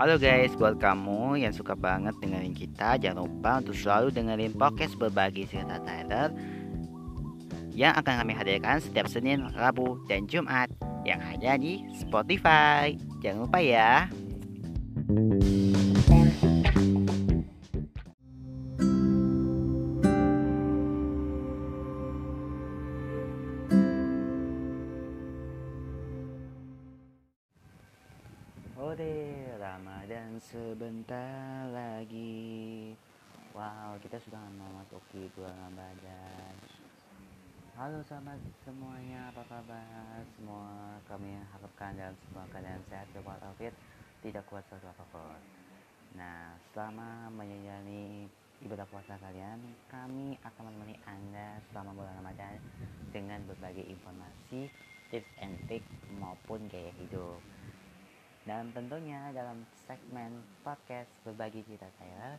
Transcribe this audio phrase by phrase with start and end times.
[0.00, 4.96] Halo guys, buat kamu yang suka banget dengerin kita, jangan lupa untuk selalu dengerin podcast
[4.96, 6.32] berbagi cerita Tyler
[7.76, 10.72] yang akan kami hadirkan setiap Senin, Rabu, dan Jumat
[11.04, 12.96] yang ada di Spotify.
[13.20, 14.08] Jangan lupa ya.
[15.12, 15.59] Ode
[30.70, 32.94] sebentar lagi.
[33.50, 36.54] Wow kita sudah memasuki bulan Ramadan
[37.74, 40.22] Halo sahabat semuanya apa kabar?
[40.38, 43.74] Semua kami harapkan dalam semua keadaan sehat walafiat.
[44.22, 45.42] Tidak kuat suatu apa pun.
[46.14, 48.30] Nah selama menjalani
[48.62, 49.58] ibadah puasa kalian
[49.90, 52.58] Kami akan menemani Anda selama bulan Ramadan
[53.10, 54.70] Dengan berbagai informasi,
[55.10, 55.82] tips and trick
[56.18, 57.42] maupun gaya hidup
[58.50, 62.34] dan tentunya dalam segmen podcast berbagi cerita saya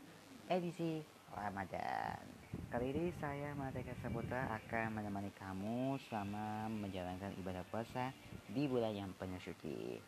[0.52, 1.00] edisi
[1.32, 2.20] Ramadan.
[2.68, 8.12] Kali ini saya Mardeka Saputra akan menemani kamu selama menjalankan ibadah puasa
[8.52, 10.04] di bulan yang penuh suci.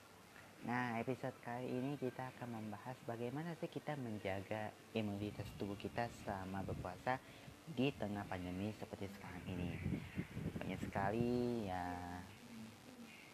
[0.67, 6.67] Nah, episode kali ini kita akan membahas bagaimana sih kita menjaga imunitas tubuh kita selama
[6.67, 7.15] berpuasa
[7.79, 9.71] di tengah pandemi seperti sekarang ini.
[10.59, 11.87] Banyak sekali ya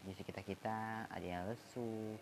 [0.06, 2.14] di sekitar kita ada yang lesu,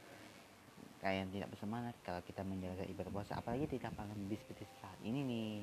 [1.02, 3.34] kayak yang tidak bersemangat kalau kita menjaga ibadah puasa.
[3.38, 5.54] Apalagi tidak lebih seperti saat ini nih.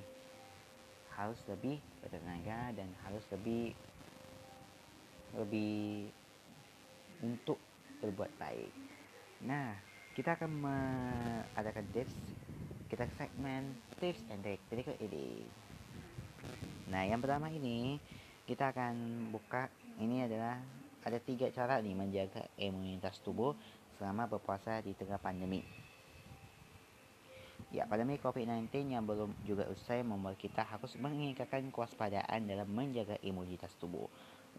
[1.14, 3.74] Harus lebih bertenaga dan harus lebih
[5.34, 6.10] lebih
[7.22, 7.58] untuk
[8.02, 8.72] berbuat baik.
[9.46, 9.74] Nah
[10.14, 12.14] kita akan mengadakan tips.
[12.86, 15.42] Kita segmen tips and trick berikut ini.
[16.90, 17.98] Nah yang pertama ini
[18.46, 19.66] kita akan buka.
[19.98, 20.58] Ini adalah
[21.04, 23.54] ada tiga cara nih menjaga imunitas tubuh
[24.04, 25.64] selama berpuasa di tengah pandemi.
[27.72, 33.72] Ya, pandemi COVID-19 yang belum juga usai membuat kita harus meningkatkan kewaspadaan dalam menjaga imunitas
[33.80, 34.04] tubuh.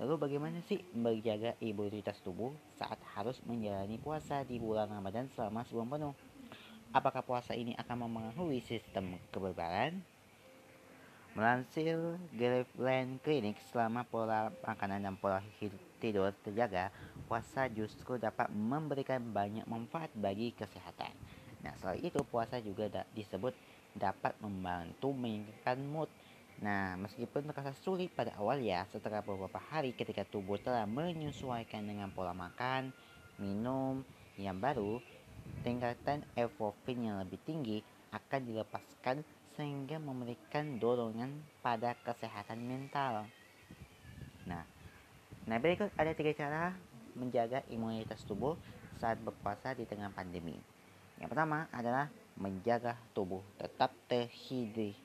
[0.02, 5.94] Lalu bagaimana sih menjaga imunitas tubuh saat harus menjalani puasa di bulan Ramadan selama sebulan
[5.94, 6.14] penuh?
[6.90, 10.02] Apakah puasa ini akan mempengaruhi sistem kekebalan?
[11.38, 15.46] Melansir Cleveland Clinic selama pola makanan dan pola
[15.98, 16.92] tidur terjaga,
[17.26, 21.12] puasa justru dapat memberikan banyak manfaat bagi kesehatan.
[21.66, 23.56] Nah, selain itu puasa juga da disebut
[23.96, 26.12] dapat membantu meningkatkan mood.
[26.62, 32.12] Nah, meskipun terasa sulit pada awal ya, setelah beberapa hari ketika tubuh telah menyesuaikan dengan
[32.14, 32.96] pola makan,
[33.42, 34.06] minum
[34.40, 35.02] yang baru,
[35.64, 37.84] tingkatan endorfin yang lebih tinggi
[38.16, 39.26] akan dilepaskan
[39.56, 43.28] sehingga memberikan dorongan pada kesehatan mental.
[44.46, 44.64] Nah,
[45.46, 46.74] nah berikut ada tiga cara
[47.16, 48.60] menjaga imunitas tubuh
[49.00, 50.56] saat berpuasa di tengah pandemi.
[51.20, 54.96] Yang pertama adalah menjaga tubuh tetap terhidri,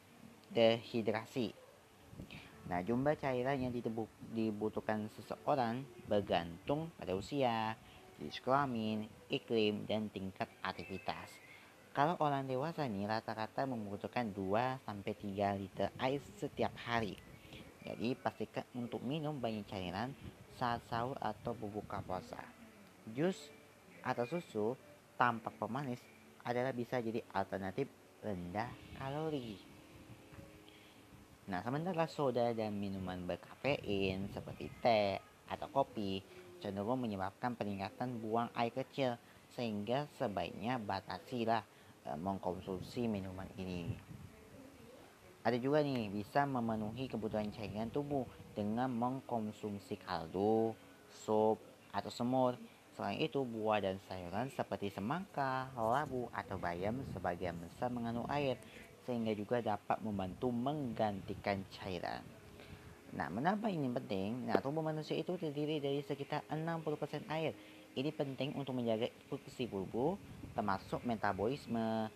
[0.51, 1.55] terhidrasi.
[2.67, 3.73] Nah, jumlah cairan yang
[4.31, 7.75] dibutuhkan seseorang bergantung pada usia,
[8.19, 11.35] jenis kelamin, iklim, dan tingkat aktivitas.
[11.91, 17.19] Kalau orang dewasa nih rata-rata membutuhkan 2 sampai 3 liter air setiap hari.
[17.81, 20.13] Jadi pastikan untuk minum banyak cairan
[20.61, 22.41] saat sahur atau berbuka puasa.
[23.17, 23.37] Jus
[24.05, 24.77] atau susu
[25.17, 26.01] tanpa pemanis
[26.45, 27.89] adalah bisa jadi alternatif
[28.21, 29.57] rendah kalori.
[31.49, 35.19] Nah, sementara soda dan minuman berkafein seperti teh
[35.51, 36.23] atau kopi
[36.63, 39.17] cenderung menyebabkan peningkatan buang air kecil
[39.51, 41.65] sehingga sebaiknya batasilah
[42.07, 44.10] e, mengkonsumsi minuman ini.
[45.41, 50.77] Ada juga nih bisa memenuhi kebutuhan cairan tubuh dengan mengkonsumsi kaldu,
[51.25, 51.57] sup,
[51.97, 52.61] atau semur.
[52.93, 58.61] Selain itu, buah dan sayuran seperti semangka, labu, atau bayam sebagian besar mengandung air
[59.09, 62.21] sehingga juga dapat membantu menggantikan cairan.
[63.17, 67.57] Nah, menambah ini penting, nah tubuh manusia itu terdiri dari sekitar 60% air.
[67.97, 70.15] Ini penting untuk menjaga fungsi tubuh
[70.55, 72.07] termasuk metabolisme,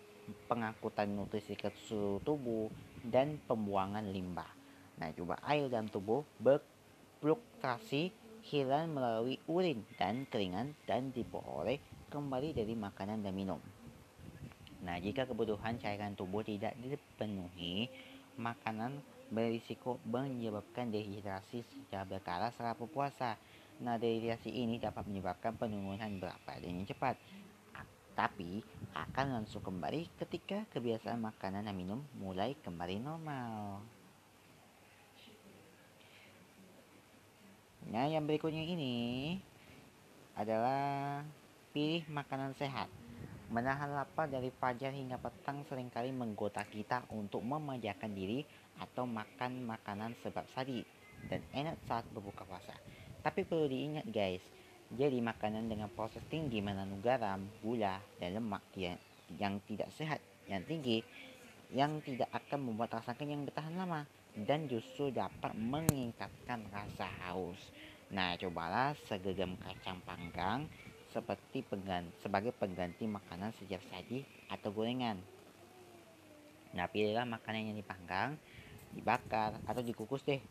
[0.46, 2.70] pengangkutan nutrisi ke seluruh tubuh,
[3.04, 4.48] dan pembuangan limbah.
[5.00, 8.14] Nah, coba air dalam tubuh berfluktuasi
[8.44, 11.80] hilang melalui urin dan keringan dan diperoleh
[12.12, 13.60] kembali dari makanan dan minum.
[14.84, 17.88] Nah, jika kebutuhan cairan tubuh tidak dipenuhi,
[18.36, 19.00] makanan
[19.32, 23.40] berisiko menyebabkan dehidrasi secara berkala saat berpuasa.
[23.80, 27.16] Nah, dehidrasi ini dapat menyebabkan penurunan berat badan yang cepat,
[28.14, 28.62] tapi
[28.94, 33.82] akan langsung kembali ketika kebiasaan makanan dan minum mulai kembali normal.
[37.90, 39.36] Nah, yang berikutnya ini
[40.38, 41.20] adalah
[41.74, 42.88] pilih makanan sehat.
[43.52, 48.42] Menahan lapar dari fajar hingga petang sering kali menggoda kita untuk memanjakan diri
[48.80, 50.80] atau makan makanan sebab sadi
[51.28, 52.72] dan enak saat berbuka puasa.
[53.20, 54.42] Tapi perlu diingat guys,
[54.94, 58.98] jadi makanan dengan proses tinggi mengandung garam, gula, dan lemak yang,
[59.34, 61.02] yang tidak sehat, yang tinggi,
[61.74, 67.58] yang tidak akan membuat rasa kenyang bertahan lama dan justru dapat meningkatkan rasa haus.
[68.14, 70.70] Nah, cobalah segenggam kacang panggang
[71.10, 75.18] seperti pengganti, sebagai pengganti makanan sejak saji atau gorengan.
[76.74, 78.34] Nah, pilihlah makanan yang dipanggang,
[78.90, 80.42] dibakar, atau dikukus deh,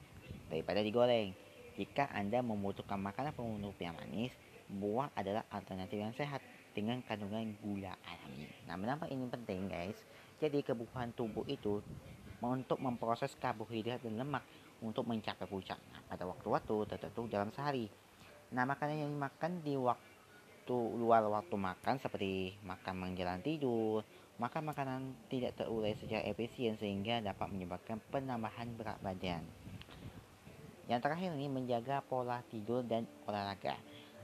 [0.47, 1.52] daripada digoreng.
[1.73, 4.29] Jika Anda membutuhkan makanan penutup yang manis,
[4.69, 6.39] buah adalah alternatif yang sehat
[6.73, 8.45] dengan kandungan gula alami.
[8.69, 9.97] Nah, mengapa ini penting, guys?
[10.37, 11.81] Jadi, kebutuhan tubuh itu
[12.43, 14.43] untuk memproses karbohidrat dan lemak
[14.83, 17.87] untuk mencapai puncak nah, pada waktu-waktu tertentu dalam sehari.
[18.51, 24.03] Nah, makanan yang dimakan di waktu luar waktu makan seperti makan menjelang tidur,
[24.37, 24.99] makan makanan
[25.31, 29.62] tidak terurai secara efisien sehingga dapat menyebabkan penambahan berat badan.
[30.87, 33.79] Yang terakhir ini menjaga pola tidur dan olahraga.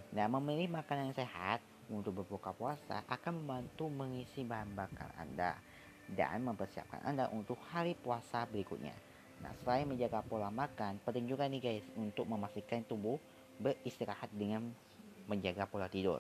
[0.10, 5.58] Dan memilih makanan yang sehat untuk berbuka puasa akan membantu mengisi bahan bakar Anda
[6.10, 8.94] dan mempersiapkan Anda untuk hari puasa berikutnya.
[9.40, 13.16] Nah, selain menjaga pola makan, penting juga nih guys untuk memastikan tubuh
[13.62, 14.68] beristirahat dengan
[15.30, 16.20] menjaga pola tidur.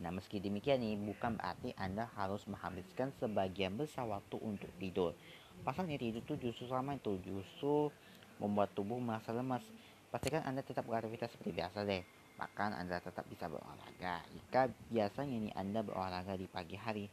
[0.00, 5.12] Nah, meski demikian nih, bukan berarti Anda harus menghabiskan sebagian besar waktu untuk tidur.
[5.60, 7.92] Pasalnya tidur itu justru sama itu, justru
[8.40, 9.62] membuat tubuh merasa lemas.
[10.10, 12.02] Pastikan Anda tetap beraktivitas seperti biasa deh.
[12.40, 14.24] Bahkan Anda tetap bisa berolahraga.
[14.32, 17.06] Jika biasanya nih Anda berolahraga di pagi hari,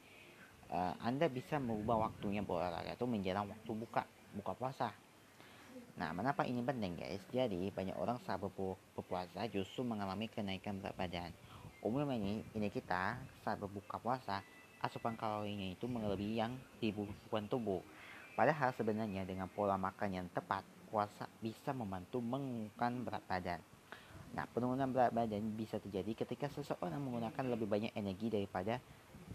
[0.72, 4.90] uh, Anda bisa merubah waktunya berolahraga itu menjelang waktu buka buka puasa.
[5.98, 7.22] Nah, mengapa ini penting guys?
[7.34, 11.34] Jadi, banyak orang saat berpuasa justru mengalami kenaikan berat badan.
[11.82, 14.46] Umumnya ini, ini kita saat berbuka puasa,
[14.78, 17.82] asupan kalorinya itu melebihi yang dibutuhkan tubuh.
[18.38, 23.60] Padahal sebenarnya dengan pola makan yang tepat, puasa bisa membantu mengurangkan berat badan.
[24.36, 28.80] Nah, penurunan berat badan bisa terjadi ketika seseorang menggunakan lebih banyak energi daripada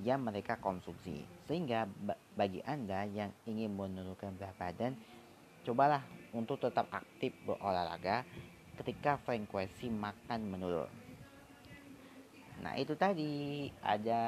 [0.01, 1.25] yang mereka konsumsi.
[1.49, 1.89] Sehingga
[2.37, 4.93] bagi Anda yang ingin menurunkan berat badan,
[5.63, 6.03] Cobalah
[6.35, 8.27] untuk tetap aktif berolahraga
[8.83, 10.91] ketika frekuensi makan menurun.
[12.67, 14.23] Nah itu tadi ada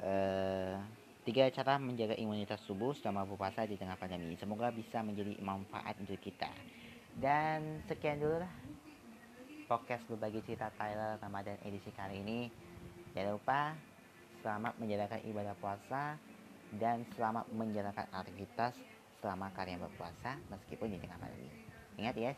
[0.00, 0.80] eh,
[1.26, 4.38] tiga cara menjaga imunitas tubuh selama berpuasa di tengah pandemi.
[4.38, 6.46] Semoga bisa menjadi manfaat untuk kita.
[7.18, 8.52] Dan sekian dulu lah
[9.66, 12.46] podcast berbagi cerita Tyler Ramadan edisi kali ini.
[13.10, 13.74] Jangan lupa
[14.46, 16.14] selamat menjalankan ibadah puasa
[16.78, 18.78] dan selamat menjalankan aktivitas
[19.18, 21.50] selama kalian berpuasa meskipun di tengah pandemi.
[21.98, 22.32] Ingat ya,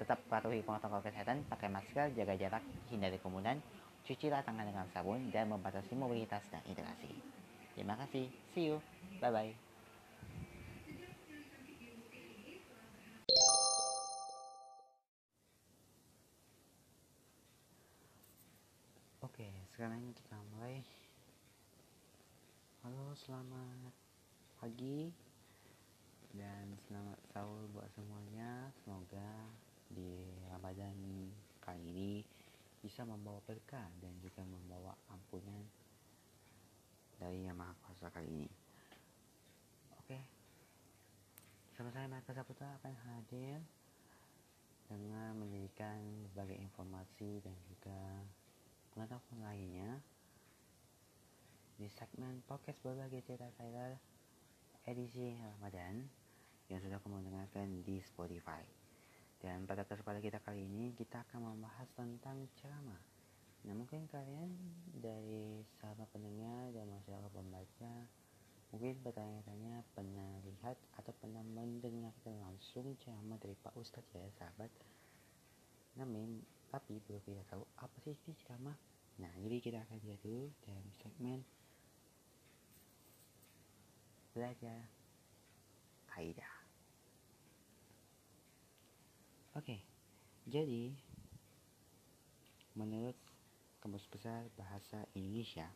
[0.00, 3.60] tetap patuhi protokol kesehatan, pakai masker, jaga jarak, hindari kerumunan,
[4.08, 7.33] cucilah tangan dengan sabun, dan membatasi mobilitas dan interaksi.
[7.74, 8.78] Terima kasih, see you,
[9.18, 9.50] bye-bye.
[19.26, 20.86] Oke, sekarang kita mulai.
[22.86, 23.90] Halo, selamat
[24.62, 25.10] pagi
[26.30, 29.50] dan selamat sahur buat semuanya semoga
[29.90, 30.94] di Ramadan
[31.58, 32.12] kali ini
[32.78, 35.73] bisa membawa berkah dan juga membawa ampunan
[37.24, 38.48] dari Yang Maha Kuasa kali ini
[39.96, 40.18] oke
[41.72, 43.64] sama saya Marka Saputra akan hadir
[44.84, 45.96] dengan menjadikan
[46.28, 48.00] berbagai informasi dan juga
[48.92, 49.90] pengetahuan lainnya
[51.80, 53.96] di segmen podcast berbagai cerita saya
[54.86, 56.04] edisi Ramadan
[56.68, 58.62] yang sudah kamu dengarkan di Spotify.
[59.42, 63.13] Dan pada kesempatan kita kali ini kita akan membahas tentang ceramah.
[63.64, 64.52] Nah mungkin kalian
[64.92, 67.92] dari sahabat pendengar dan masyarakat pembaca
[68.68, 74.68] mungkin bertanya-tanya pernah lihat atau pernah mendengarkan langsung ceramah dari Pak Ustadz ya sahabat.
[75.96, 78.76] Namun tapi belum kita tahu apa sih ini ceramah.
[79.22, 81.40] Nah jadi kita akan lihat dulu dalam segmen
[84.34, 84.90] belajar
[86.10, 86.54] kaidah.
[89.54, 89.78] Oke,
[90.50, 90.90] jadi
[92.74, 93.14] menurut
[93.84, 95.68] Kamus Besar Bahasa Indonesia,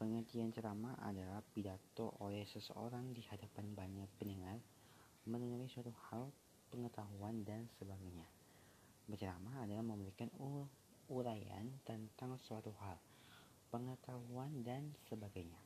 [0.00, 4.56] pengertian ceramah adalah pidato oleh seseorang di hadapan banyak pendengar
[5.28, 6.32] mengenai suatu hal,
[6.72, 8.24] pengetahuan, dan sebagainya.
[9.04, 10.32] Berceramah adalah memberikan
[11.12, 12.96] uraian tentang suatu hal,
[13.68, 15.60] pengetahuan, dan sebagainya.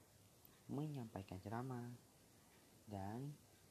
[0.75, 1.87] Menyampaikan ceramah
[2.91, 3.31] dan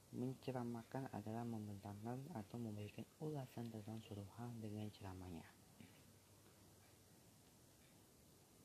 [0.10, 5.59] Menceramahkan adalah membentangkan atau memberikan ulasan tentang suatu hal dengan ceramahnya.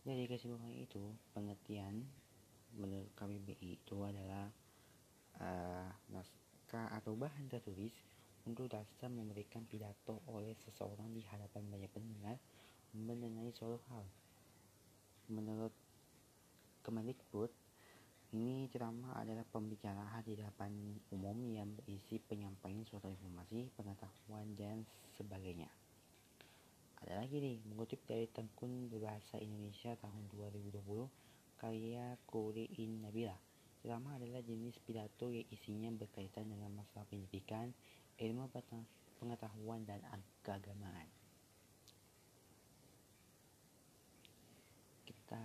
[0.05, 1.01] Dari kesimpulan itu,
[1.33, 2.05] pengertian
[2.77, 4.53] menurut KBBI itu adalah
[5.41, 7.97] uh, naskah atau bahan tertulis
[8.45, 12.37] untuk dasar memberikan pidato oleh seseorang di hadapan banyak pendengar
[12.93, 14.05] mengenai suatu hal.
[15.33, 15.73] Menurut
[16.85, 17.49] Kemendikbud,
[18.37, 20.69] ini ceramah adalah pembicaraan di depan
[21.17, 24.85] umum yang berisi penyampaian suatu informasi, pengetahuan, dan
[25.17, 25.84] sebagainya.
[27.05, 30.81] Ada lagi nih, mengutip dari Tekun Berbahasa Indonesia tahun 2020,
[31.61, 32.17] karya
[32.81, 33.37] In Nabila.
[33.85, 37.77] Ceramah adalah jenis pidato yang isinya berkaitan dengan masalah pendidikan,
[38.17, 38.49] ilmu
[39.21, 40.01] pengetahuan dan
[40.41, 41.05] keagamaan.
[45.05, 45.45] Kita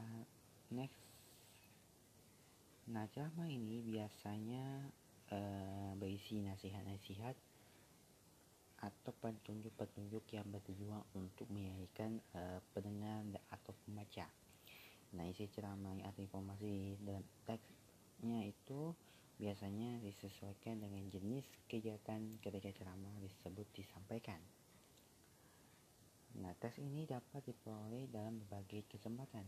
[0.72, 1.04] next.
[2.88, 4.88] Nah, ceramah ini biasanya
[5.36, 7.49] uh, berisi nasihat-nasihat
[8.80, 14.28] atau petunjuk-petunjuk yang bertujuan untuk menyajikan uh, pendengar atau pembaca.
[15.16, 18.94] Nah, isi ceramah atau informasi dalam teksnya itu
[19.40, 24.40] biasanya disesuaikan dengan jenis kegiatan ketika ceramah tersebut disampaikan.
[26.38, 29.48] Nah, tes ini dapat diperoleh dalam berbagai kesempatan,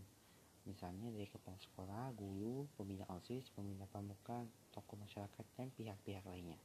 [0.65, 4.41] misalnya dari kepala sekolah, guru, pembina OSIS, pembina pramuka,
[4.73, 6.57] tokoh masyarakat, dan pihak-pihak lainnya.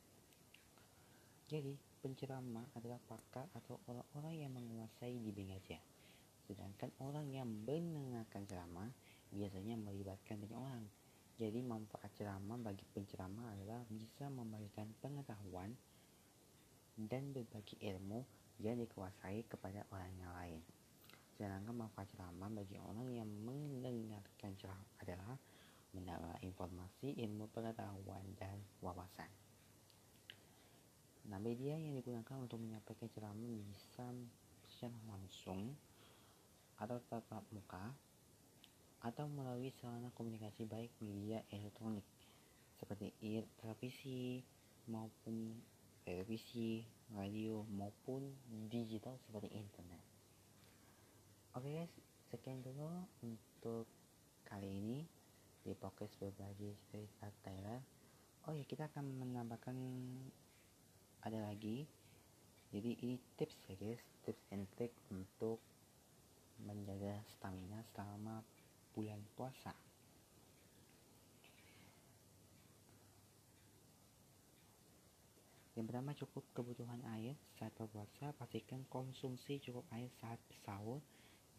[1.46, 5.78] Jadi, penceramah adalah pakar atau orang-orang yang menguasai di aja.
[6.46, 8.90] Sedangkan orang yang mendengarkan ceramah
[9.30, 10.84] biasanya melibatkan banyak orang,
[11.36, 15.74] jadi manfaat ceramah bagi penceramah adalah bisa memberikan pengetahuan
[16.96, 18.24] dan berbagi ilmu
[18.62, 20.60] yang dikuasai kepada orang yang lain.
[21.36, 25.36] Sedangkan manfaat ceramah bagi orang yang mendengarkan ceramah adalah
[25.92, 29.45] mendapat informasi, ilmu pengetahuan, dan wawasan.
[31.26, 34.06] Nah, media yang digunakan untuk menyampaikan ceramah bisa
[34.70, 35.74] secara langsung
[36.78, 37.90] atau tatap muka
[39.02, 42.04] atau melalui sarana komunikasi baik media elektronik
[42.78, 43.10] seperti
[43.58, 44.42] televisi
[44.86, 45.56] maupun
[46.06, 48.30] televisi, radio maupun
[48.70, 50.02] digital seperti internet.
[51.58, 51.94] Oke guys,
[52.30, 52.86] sekian dulu
[53.26, 53.90] untuk
[54.46, 55.02] kali ini
[55.66, 57.82] di podcast berbagi cerita Tyler.
[58.46, 59.74] Oh ya, kita akan menambahkan
[61.26, 61.82] ada lagi.
[62.70, 65.58] Jadi ini tips ya guys, tips and trick untuk
[66.62, 68.46] menjaga stamina selama
[68.94, 69.74] bulan puasa.
[75.76, 81.04] Yang pertama cukup kebutuhan air saat berpuasa, pastikan konsumsi cukup air saat sahur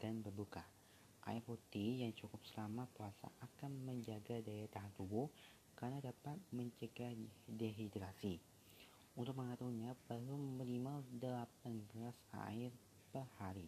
[0.01, 0.65] dan berbuka.
[1.29, 5.29] Air putih yang cukup selama puasa akan menjaga daya tahan tubuh
[5.77, 7.13] karena dapat mencegah
[7.45, 8.56] dehidrasi.
[9.17, 12.13] Untuk mengaturnya perlu minimal 8 gelas
[12.45, 12.69] air
[13.09, 13.65] per hari.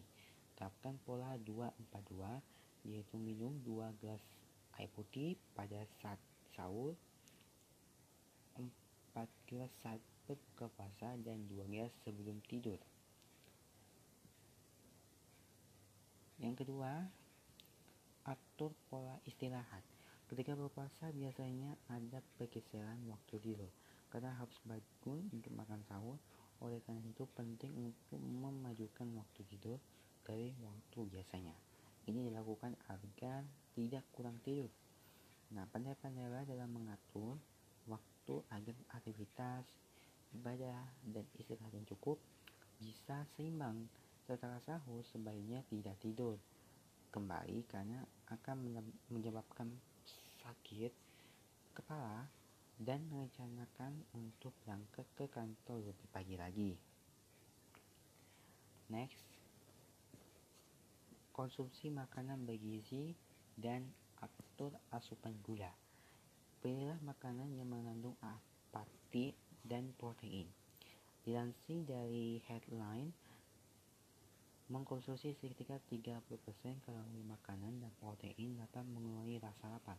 [0.54, 4.22] Terapkan pola 242 yaitu minum 2 gelas
[4.78, 6.22] air putih pada saat
[6.54, 6.94] sahur
[8.54, 8.70] 4
[9.50, 9.98] gelas saat
[10.30, 12.78] berbuka puasa dan 2 gelas sebelum tidur.
[16.38, 17.10] Yang kedua
[18.22, 19.82] atur pola istirahat.
[20.30, 26.18] Ketika berpuasa biasanya ada pergeseran waktu tidur karena harus bangun untuk makan sahur
[26.60, 29.78] oleh karena itu penting untuk memajukan waktu tidur
[30.26, 31.56] dari waktu biasanya
[32.10, 34.68] ini dilakukan agar tidak kurang tidur.
[35.54, 37.38] Nah, pandai-pandailah dalam mengatur
[37.86, 39.64] waktu agar aktivitas,
[40.34, 42.18] ibadah, dan istirahat yang cukup
[42.82, 43.86] bisa seimbang.
[44.26, 46.38] Setelah sahur sebaiknya tidak tidur
[47.10, 47.98] kembali karena
[48.30, 49.74] akan menyebabkan
[50.38, 50.94] sakit
[51.74, 52.30] kepala
[52.80, 56.72] dan merencanakan untuk berangkat ke kantor lebih pagi lagi.
[58.90, 59.30] Next,
[61.40, 63.16] Konsumsi makanan bergizi
[63.56, 63.86] dan
[64.20, 65.72] atur asupan gula.
[66.60, 69.32] Pilihlah makanan yang mengandung apati
[69.64, 70.44] dan protein.
[71.24, 73.16] Dilansir dari headline,
[74.68, 76.28] mengkonsumsi sekitar 30%
[76.84, 79.96] kalori makanan dan protein dapat mengurangi rasa lapar.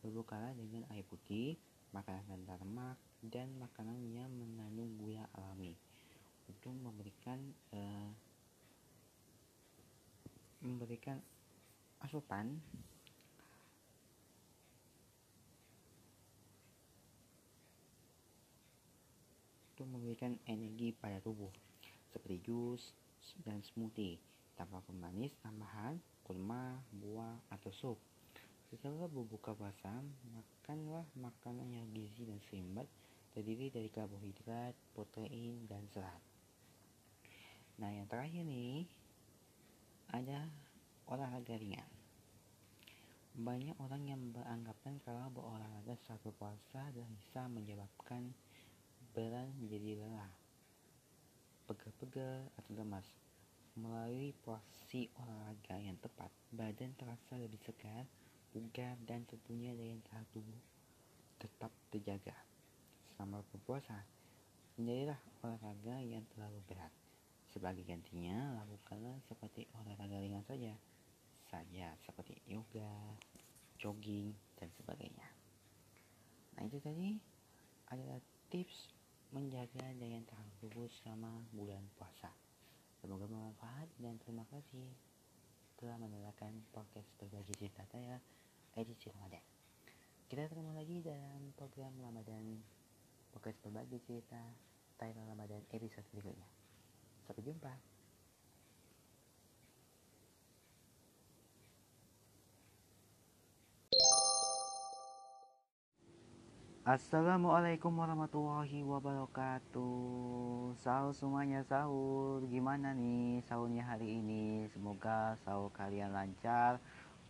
[0.00, 1.60] Berbukalah dengan air putih,
[1.92, 5.76] makanan lemak, dan makanan yang mengandung gula alami
[6.50, 7.38] untuk memberikan
[7.70, 8.10] uh,
[10.62, 11.22] memberikan
[12.02, 12.58] asupan
[19.72, 21.50] untuk memberikan energi pada tubuh
[22.10, 22.82] seperti jus
[23.46, 24.18] dan smoothie
[24.58, 27.98] tanpa pemanis tambahan kurma, buah, atau sup.
[28.70, 30.00] Setelah berbuka puasa,
[30.72, 32.88] makanlah makanan yang gizi dan seimbang
[33.36, 36.24] terdiri dari karbohidrat, protein, dan serat.
[37.76, 38.88] Nah, yang terakhir nih,
[40.16, 40.48] ada
[41.12, 41.84] olahraga ringan.
[43.36, 48.32] Banyak orang yang beranggapan kalau berolahraga saat berpuasa bisa menyebabkan
[49.12, 50.32] berat menjadi lelah,
[51.68, 53.04] pegal-pegal atau lemas.
[53.76, 58.08] Melalui posisi olahraga yang tepat, badan terasa lebih segar,
[58.52, 60.60] bugar, dan tentunya daya tahan tubuh
[61.40, 62.36] tetap terjaga.
[63.12, 64.04] Selama berpuasa,
[64.76, 66.92] hindarilah olahraga yang terlalu berat.
[67.50, 70.72] Sebagai gantinya, lakukanlah seperti olahraga ringan saja,
[71.48, 73.18] saja seperti yoga,
[73.80, 75.28] jogging, dan sebagainya.
[76.56, 77.16] Nah itu tadi
[77.92, 78.20] adalah
[78.52, 78.92] tips
[79.32, 82.28] menjaga daya tahan tubuh selama bulan puasa.
[83.00, 84.92] Semoga bermanfaat dan terima kasih
[85.80, 88.22] telah mendengarkan podcast berbagi cerita saya
[88.76, 89.44] edisi Ramadan.
[90.28, 92.56] Kita ketemu lagi dalam program Ramadan
[93.36, 94.40] podcast berbagi cerita
[94.96, 96.48] Thailand Ramadan episode berikutnya.
[97.28, 97.72] Sampai jumpa.
[106.82, 116.82] Assalamualaikum warahmatullahi wabarakatuh Sahur semuanya sahur Gimana nih sahurnya hari ini Semoga sahur kalian lancar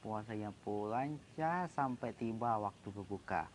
[0.02, 3.46] Puasanya pun lancar Sampai tiba waktu berbuka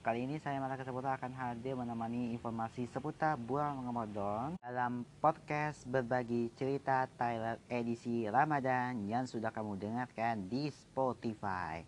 [0.00, 6.48] Kali ini saya Malaka Saputra akan hadir menemani informasi seputar bulan Ramadan Dalam podcast berbagi
[6.56, 11.84] cerita Thailand edisi Ramadan Yang sudah kamu dengarkan di Spotify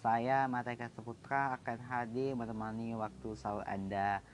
[0.00, 4.24] saya Mateka Seputra akan hadir menemani waktu sahur Anda.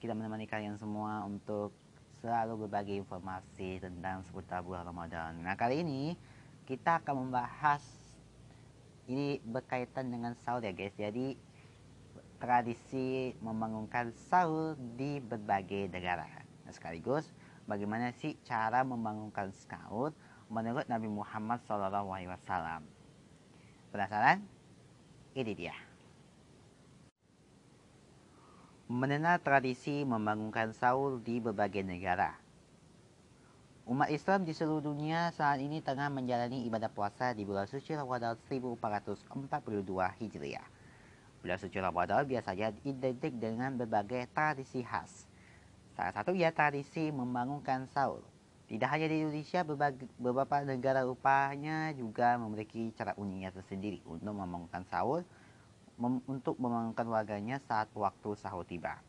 [0.00, 1.76] Kita menemani kalian semua untuk
[2.24, 5.44] selalu berbagi informasi tentang seputar bulan Ramadan.
[5.44, 6.16] Nah kali ini
[6.64, 7.84] kita akan membahas
[9.10, 10.94] ini berkaitan dengan sahur ya guys.
[10.94, 11.34] Jadi
[12.38, 16.24] tradisi membangunkan sahur di berbagai negara.
[16.64, 17.26] Nah, sekaligus
[17.66, 20.14] bagaimana sih cara membangunkan sahur
[20.48, 22.86] menurut Nabi Muhammad SAW.
[23.90, 24.40] Penasaran?
[25.34, 25.76] Ini dia.
[28.90, 32.39] Mengenal tradisi membangunkan sahur di berbagai negara.
[33.90, 38.38] Umat Islam di seluruh dunia saat ini tengah menjalani ibadah puasa di bulan suci Ramadan
[38.46, 39.26] 1442
[40.14, 40.62] Hijriah.
[41.42, 45.26] Bulan suci Ramadan biasanya identik dengan berbagai tradisi khas.
[45.98, 48.22] Salah satu ya tradisi membangunkan sahur.
[48.70, 55.26] Tidak hanya di Indonesia, beberapa negara rupanya juga memiliki cara uniknya tersendiri untuk membangunkan sahur,
[56.30, 59.02] untuk membangunkan warganya saat waktu sahur tiba.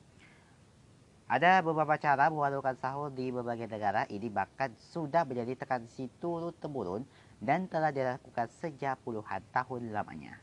[1.32, 7.08] Ada beberapa cara membangunkan sahur di berbagai negara ini bahkan sudah menjadi tradisi turun-temurun
[7.40, 10.36] dan telah dilakukan sejak puluhan tahun lamanya.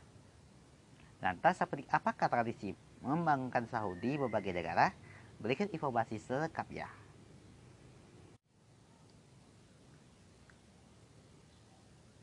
[1.21, 1.61] Lantas
[1.93, 2.73] apakah tradisi
[3.05, 4.97] membangunkan sahur di berbagai negara?
[5.37, 6.89] Berikut informasi selengkapnya.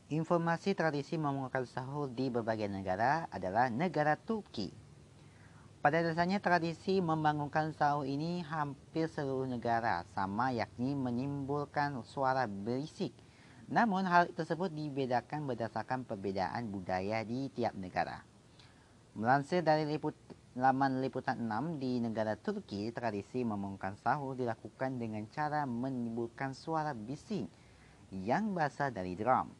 [0.10, 4.85] Informasi tradisi memulakan sahur di berbagai negara adalah negara Turki.
[5.86, 13.14] Pada dasarnya tradisi membangunkan sahur ini hampir seluruh negara sama yakni menimbulkan suara berisik.
[13.70, 18.26] Namun hal tersebut dibedakan berdasarkan perbedaan budaya di tiap negara.
[19.14, 20.18] Melansir dari liput,
[20.58, 27.46] laman liputan 6 di negara Turki, tradisi membangunkan sahur dilakukan dengan cara menimbulkan suara bising
[28.10, 29.54] yang berasal dari drum.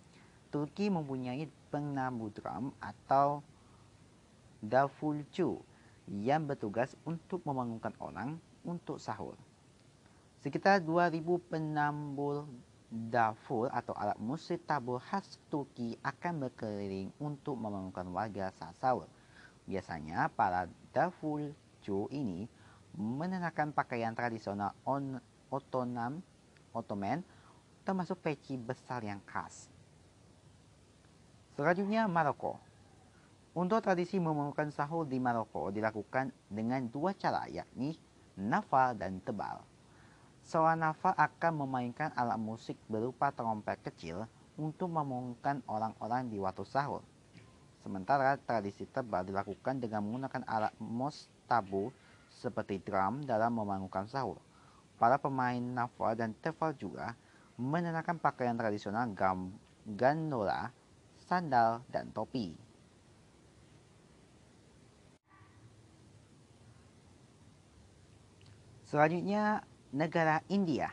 [0.50, 3.46] Turki mempunyai penambu drum atau
[4.66, 5.75] davulcu
[6.10, 9.38] yang bertugas untuk membangunkan orang untuk sahur.
[10.42, 12.46] Sekitar 2000 penambul
[12.90, 19.10] dafur atau alat musik tabur khas Turki akan berkeliling untuk membangunkan warga saat sahur.
[19.66, 22.46] Biasanya para dafulcu ini
[22.94, 25.18] mengenakan pakaian tradisional on,
[25.50, 26.22] otonom,
[26.76, 27.24] Ottoman
[27.88, 29.72] termasuk peci besar yang khas.
[31.56, 32.60] Selanjutnya Maroko.
[33.56, 37.96] Untuk tradisi membangunkan sahur di Maroko dilakukan dengan dua cara yakni
[38.36, 39.64] nafal dan tebal.
[40.44, 44.28] Seorang nafal akan memainkan alat musik berupa trompet kecil
[44.60, 47.00] untuk membangunkan orang-orang di waktu sahur.
[47.80, 51.96] Sementara tradisi tebal dilakukan dengan menggunakan alat mos tabu
[52.28, 54.36] seperti drum dalam membangunkan sahur.
[55.00, 57.16] Para pemain nafal dan tebal juga
[57.56, 59.56] mengenakan pakaian tradisional gam,
[59.88, 60.76] ganola
[61.24, 62.65] sandal, dan topi.
[68.96, 69.60] Selanjutnya,
[69.92, 70.88] negara India.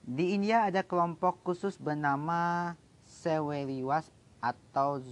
[0.00, 2.72] Di India ada kelompok khusus bernama
[3.04, 4.08] Seweriwas
[4.40, 5.04] atau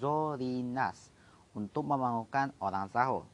[0.00, 1.12] Zorinas
[1.52, 3.28] untuk membangunkan orang sahur.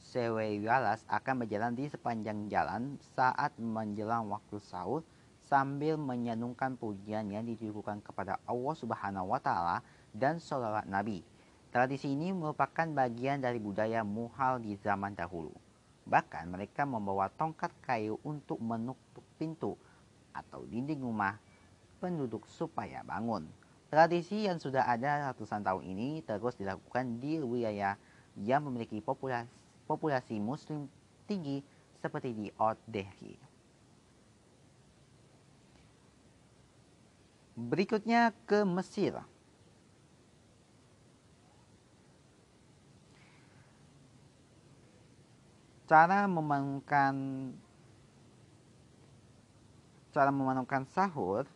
[0.00, 5.04] Seweriwas akan berjalan di sepanjang jalan saat menjelang waktu sahur
[5.44, 11.20] sambil menyanungkan pujian yang ditujukan kepada Allah Subhanahu wa taala dan salawat Nabi.
[11.68, 15.65] Tradisi ini merupakan bagian dari budaya muhal di zaman dahulu.
[16.06, 19.74] Bahkan mereka membawa tongkat kayu untuk menutup pintu
[20.30, 21.34] atau dinding rumah
[21.98, 23.50] penduduk supaya bangun.
[23.90, 27.98] Tradisi yang sudah ada ratusan tahun ini terus dilakukan di wilayah
[28.38, 29.50] yang memiliki populasi,
[29.90, 30.86] populasi muslim
[31.26, 31.62] tinggi
[31.98, 33.34] seperti di Old Delhi.
[37.56, 39.16] Berikutnya ke Mesir.
[45.86, 47.14] Cara memanungkan
[50.10, 51.46] cara memanungkan sahur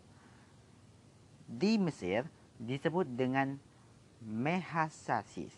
[1.50, 2.30] di Mesir
[2.62, 3.58] disebut dengan
[4.22, 5.50] mehasasis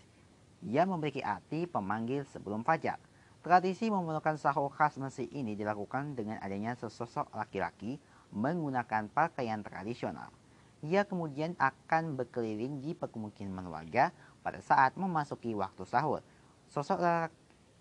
[0.65, 2.97] yang memiliki arti pemanggil sebelum fajar.
[3.43, 7.99] Tradisi memerlukan sahur khas Mesir ini dilakukan dengan adanya sesosok laki-laki
[8.31, 10.31] menggunakan pakaian tradisional.
[10.87, 14.15] Ia kemudian akan berkeliling di permukiman warga
[14.47, 16.23] pada saat memasuki waktu sahur.
[16.71, 17.03] Sosok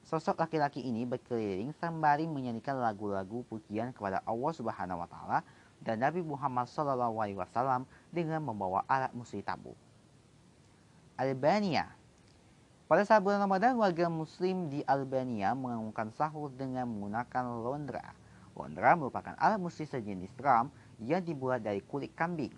[0.02, 5.40] Sosok laki-laki ini berkeliling sembari menyanyikan lagu-lagu pujian kepada Allah Subhanahu wa taala
[5.82, 9.78] dan Nabi Muhammad SAW dengan membawa alat musik tabu.
[11.18, 11.86] Albania
[12.90, 18.12] Pada saat bulan Ramadan, warga muslim di Albania mengumumkan sahur dengan menggunakan londra.
[18.52, 20.68] Londra merupakan alat musik sejenis drum
[21.00, 22.52] yang dibuat dari kulit kambing.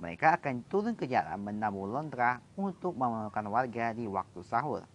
[0.00, 4.88] Mereka akan turun ke jalan menabur londra untuk memenuhkan warga di waktu sahur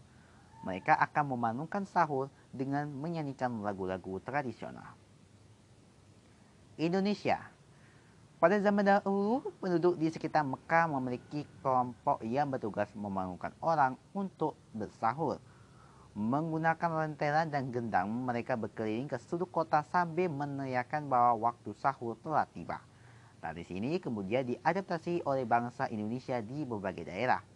[0.61, 4.93] mereka akan memanungkan sahur dengan menyanyikan lagu-lagu tradisional.
[6.81, 7.37] Indonesia
[8.41, 15.37] Pada zaman dahulu, penduduk di sekitar Mekah memiliki kelompok yang bertugas memanungkan orang untuk bersahur.
[16.17, 22.49] Menggunakan lentera dan gendang, mereka berkeliling ke sudut kota sambil meneriakan bahwa waktu sahur telah
[22.49, 22.81] tiba.
[23.37, 27.50] Tradisi ini kemudian diadaptasi oleh bangsa Indonesia di berbagai daerah.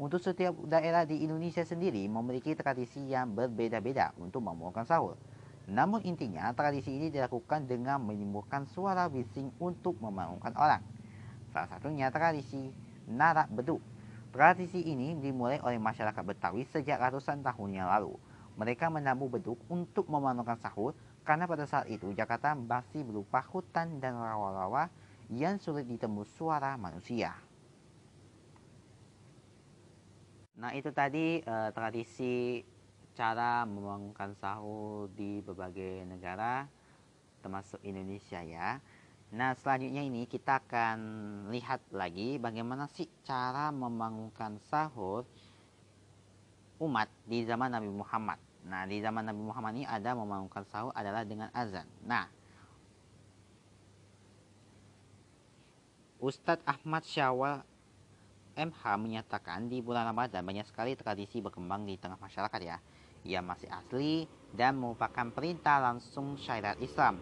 [0.00, 5.20] Untuk setiap daerah di Indonesia sendiri memiliki tradisi yang berbeda-beda untuk memulakan sahur.
[5.68, 10.80] Namun intinya tradisi ini dilakukan dengan menimbulkan suara bising untuk membangunkan orang.
[11.52, 12.72] Salah satunya tradisi
[13.12, 13.84] narak beduk.
[14.32, 18.16] Tradisi ini dimulai oleh masyarakat Betawi sejak ratusan tahun yang lalu.
[18.56, 20.96] Mereka menabuh beduk untuk membangunkan sahur
[21.28, 24.88] karena pada saat itu Jakarta masih berupa hutan dan rawa-rawa
[25.28, 27.49] yang sulit ditembus suara manusia.
[30.60, 32.60] Nah itu tadi uh, tradisi
[33.16, 36.68] cara membangunkan sahur di berbagai negara
[37.40, 38.76] termasuk Indonesia ya.
[39.32, 40.98] Nah selanjutnya ini kita akan
[41.48, 45.24] lihat lagi bagaimana sih cara membangunkan sahur
[46.76, 48.36] umat di zaman Nabi Muhammad.
[48.68, 51.88] Nah di zaman Nabi Muhammad ini ada membangunkan sahur adalah dengan azan.
[52.04, 52.28] Nah
[56.20, 57.64] Ustadz Ahmad Syawal
[58.60, 62.76] MH menyatakan di bulan Ramadan banyak sekali tradisi berkembang di tengah masyarakat ya.
[63.24, 67.16] Ia masih asli dan merupakan perintah langsung syariat Islam.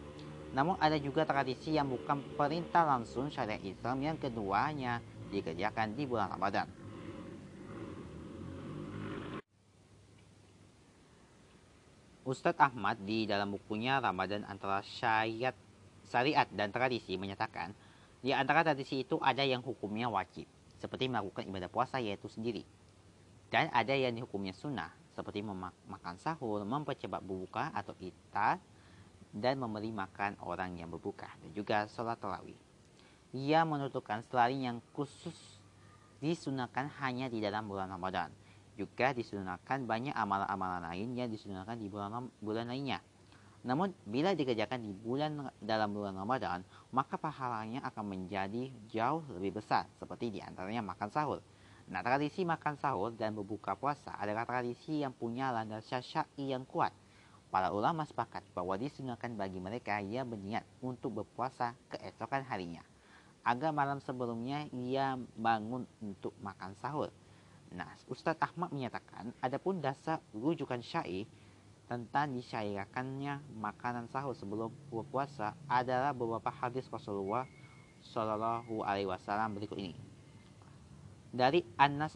[0.51, 4.99] Namun ada juga tradisi yang bukan perintah langsung syariat Islam yang keduanya
[5.31, 6.67] dikerjakan di bulan Ramadan.
[12.27, 15.55] Ustadz Ahmad di dalam bukunya Ramadan antara syariat,
[16.05, 17.73] syariat dan tradisi menyatakan
[18.21, 20.45] di antara tradisi itu ada yang hukumnya wajib
[20.79, 22.63] seperti melakukan ibadah puasa yaitu sendiri.
[23.49, 28.63] Dan ada yang dihukumnya sunnah, seperti memakan sahur, mempercepat berbuka atau itar,
[29.33, 32.57] dan memberi makan orang yang berbuka, dan juga sholat tarawih.
[33.37, 35.37] Ia menuturkan selain yang khusus
[36.25, 38.33] disunahkan hanya di dalam bulan Ramadan.
[38.79, 43.03] Juga disunahkan banyak amalan-amalan lain yang disunahkan di bulan, bulan lainnya.
[43.67, 46.63] Namun bila dikerjakan di bulan dalam bulan Ramadan,
[46.95, 51.41] maka pahalanya akan menjadi jauh lebih besar seperti di antaranya makan sahur.
[51.89, 56.93] Nah, tradisi makan sahur dan berbuka puasa adalah tradisi yang punya landasan syar'i yang kuat.
[57.49, 62.85] Para ulama sepakat bahwa disunahkan bagi mereka yang berniat untuk berpuasa keesokan harinya.
[63.41, 67.09] Agar malam sebelumnya ia bangun untuk makan sahur.
[67.73, 71.25] Nah, Ustadz Ahmad menyatakan, adapun dasar rujukan syai
[71.89, 77.49] tentang disyariahkannya makanan sahur sebelum berpuasa adalah beberapa hadis Rasulullah
[78.05, 79.97] Shallallahu Alaihi Wasallam berikut ini.
[81.33, 82.15] Dari Anas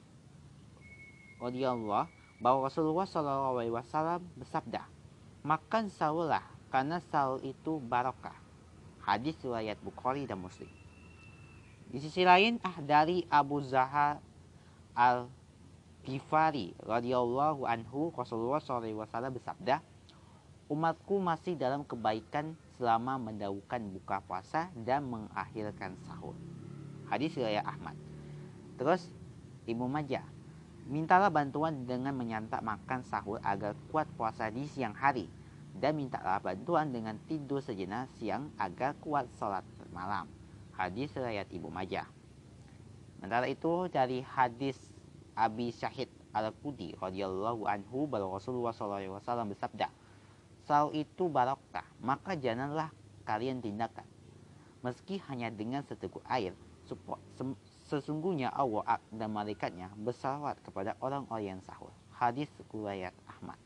[1.41, 2.07] radhiyallahu
[2.45, 4.85] bahwa Rasulullah Shallallahu Alaihi Wasallam bersabda,
[5.41, 8.37] makan sahurlah karena sahur itu barokah.
[9.03, 10.71] Hadis riwayat Bukhari dan Muslim.
[11.91, 14.23] Di sisi lain, ah dari Abu Zahar
[14.95, 15.29] al
[16.03, 19.79] Ghifari radhiyallahu anhu Rasulullah SAW bersabda,
[20.67, 26.35] umatku masih dalam kebaikan selama mendahulukan buka puasa dan mengakhirkan sahur.
[27.07, 27.95] Hadis riwayat Ahmad.
[28.81, 29.07] Terus
[29.71, 30.27] Ibnu Majah
[30.83, 35.31] Mintalah bantuan dengan menyantap makan sahur agar kuat puasa di siang hari.
[35.73, 40.27] Dan mintalah bantuan dengan tidur sejenak siang agar kuat sholat malam.
[40.75, 42.05] Hadis riwayat Ibu Majah.
[43.17, 44.77] Sementara itu dari hadis
[45.37, 49.89] Abi Syahid Al-Qudi radhiyallahu anhu bahwa Rasulullah SAW bersabda,
[50.65, 52.93] "Sahur itu barokah, maka janganlah
[53.25, 54.05] kalian tindakan
[54.83, 56.53] meski hanya dengan seteguk air
[57.87, 61.95] sesungguhnya Allah dan malaikatnya bersalawat kepada orang-orang yang sahur.
[62.13, 63.57] Hadis riwayat Ahmad.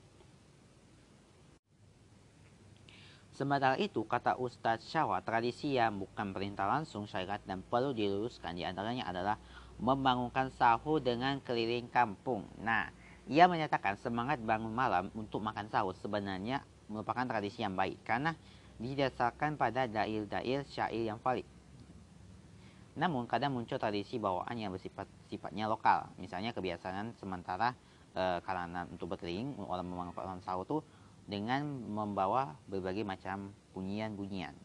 [3.36, 8.64] Sementara itu, kata Ustadz Syawa, tradisi yang bukan perintah langsung syariat dan perlu diluruskan di
[8.64, 9.36] antaranya adalah
[9.76, 12.48] membangunkan sahur dengan keliling kampung.
[12.60, 12.88] Nah,
[13.28, 18.38] ia menyatakan semangat bangun malam untuk makan sahur sebenarnya merupakan tradisi yang baik karena
[18.78, 21.44] didasarkan pada dail-dail syair yang valid.
[22.96, 26.08] Namun, kadang muncul tradisi bawaan yang bersifat sifatnya lokal.
[26.16, 27.76] Misalnya kebiasaan sementara
[28.16, 30.78] e, karena untuk berkeliling, orang memanfaatkan sahur itu
[31.28, 34.56] dengan membawa berbagai macam bunyian-bunyian.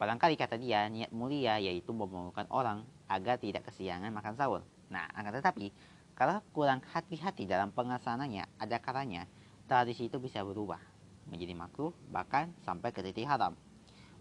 [0.00, 4.64] Barangkali kata dia niat mulia yaitu membangunkan orang agar tidak kesiangan makan sahur.
[4.88, 5.68] Nah, akan tetapi
[6.16, 9.28] kalau kurang hati-hati dalam pengasananya, ada kalanya
[9.68, 10.80] tradisi itu bisa berubah
[11.28, 13.52] menjadi makruh bahkan sampai ke titik haram.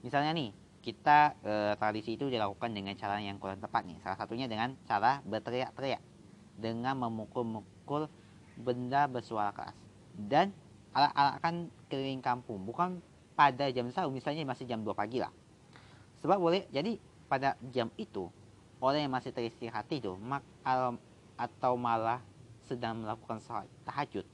[0.03, 0.51] Misalnya nih,
[0.83, 4.03] kita e, tradisi itu dilakukan dengan cara yang kurang tepat nih.
[4.03, 6.03] Salah satunya dengan cara berteriak-teriak
[6.59, 8.11] dengan memukul-mukul
[8.59, 9.79] benda bersuara keras
[10.19, 10.51] dan
[10.91, 12.99] alak-alakan keliling kampung bukan
[13.39, 15.31] pada jam sahur misalnya masih jam 2 pagi lah
[16.23, 18.27] sebab boleh jadi pada jam itu
[18.79, 20.43] orang yang masih teristirahat itu mak
[21.39, 22.19] atau malah
[22.67, 24.27] sedang melakukan sholat tahajud.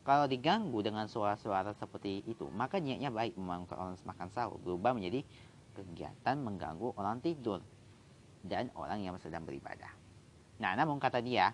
[0.00, 5.22] Kalau diganggu dengan suara-suara seperti itu maka niatnya baik membangunkan orang makan sahur berubah menjadi
[5.76, 7.62] kegiatan mengganggu orang tidur
[8.42, 9.92] dan orang yang sedang beribadah.
[10.58, 11.52] Nah namun kata dia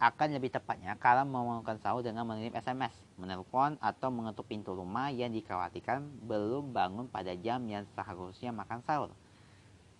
[0.00, 5.28] akan lebih tepatnya kalau membangunkan sahur dengan mengirim SMS, menelpon atau mengetuk pintu rumah yang
[5.28, 9.12] dikhawatirkan belum bangun pada jam yang seharusnya makan sahur.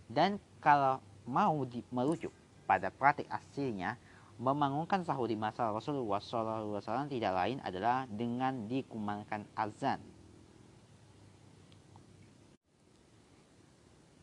[0.08, 2.32] Dan kalau mau di, merujuk
[2.64, 4.00] pada praktik aslinya,
[4.40, 10.00] membangunkan sahur di masa Rasulullah SAW tidak lain adalah dengan dikumandangkan azan.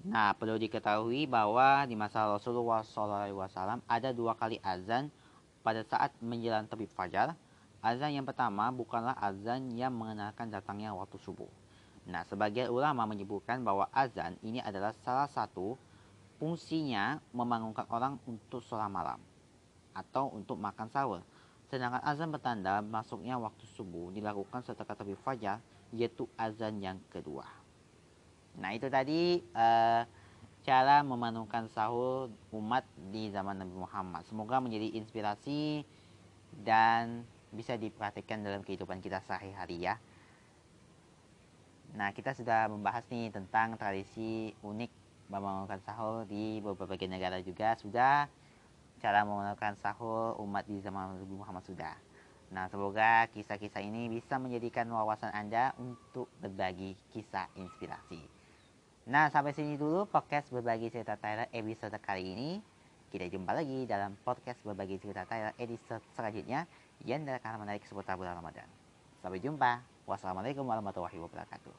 [0.07, 5.13] Nah, perlu diketahui bahwa di masa Rasulullah SAW ada dua kali azan
[5.67, 7.35] pada saat menjelang terbit fajar,
[7.83, 11.51] azan yang pertama bukanlah azan yang mengenalkan datangnya waktu subuh.
[12.07, 15.75] Nah, sebagian ulama menyebutkan bahwa azan ini adalah salah satu
[16.39, 19.19] fungsinya membangunkan orang untuk sholat malam
[19.91, 21.19] atau untuk makan sahur.
[21.67, 25.59] Sedangkan azan bertanda masuknya waktu subuh dilakukan setelah terbit fajar,
[25.91, 27.43] yaitu azan yang kedua.
[28.55, 30.07] Nah, itu tadi uh,
[30.67, 32.83] cara memenuhkan sahur umat
[33.15, 34.27] di zaman Nabi Muhammad.
[34.27, 35.87] Semoga menjadi inspirasi
[36.59, 37.23] dan
[37.55, 39.95] bisa diperhatikan dalam kehidupan kita sehari-hari ya.
[41.95, 44.91] Nah, kita sudah membahas nih tentang tradisi unik
[45.31, 48.27] memenuhkan sahur di beberapa negara juga sudah
[48.99, 51.95] cara memenuhkan sahur umat di zaman Nabi Muhammad sudah.
[52.51, 58.36] Nah, semoga kisah-kisah ini bisa menjadikan wawasan Anda untuk berbagi kisah inspirasi.
[59.07, 62.59] Nah, sampai sini dulu podcast berbagi cerita Tyler episode kali ini.
[63.07, 66.67] Kita jumpa lagi dalam podcast berbagi cerita Tyler episode selanjutnya
[67.07, 68.67] yang akan menarik seputar bulan Ramadan.
[69.23, 69.79] Sampai jumpa.
[70.03, 71.71] Wassalamualaikum warahmatullahi wabarakatuh.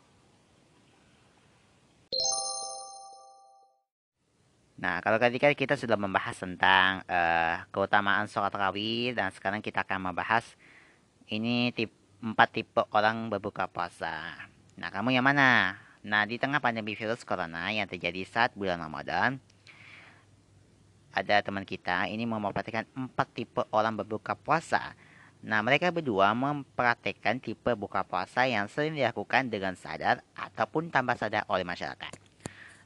[4.80, 9.84] Nah, kalau tadi kan kita sudah membahas tentang uh, keutamaan sholat tarawih dan sekarang kita
[9.84, 10.48] akan membahas
[11.28, 11.92] ini tip,
[12.24, 14.32] empat tipe orang berbuka puasa.
[14.80, 15.87] Nah, kamu yang mana?
[16.06, 19.42] Nah, di tengah pandemi virus corona yang terjadi saat bulan Ramadan,
[21.10, 24.94] ada teman kita ini memperhatikan empat tipe orang berbuka puasa.
[25.42, 31.46] Nah, mereka berdua mempraktekkan tipe buka puasa yang sering dilakukan dengan sadar ataupun tanpa sadar
[31.50, 32.10] oleh masyarakat.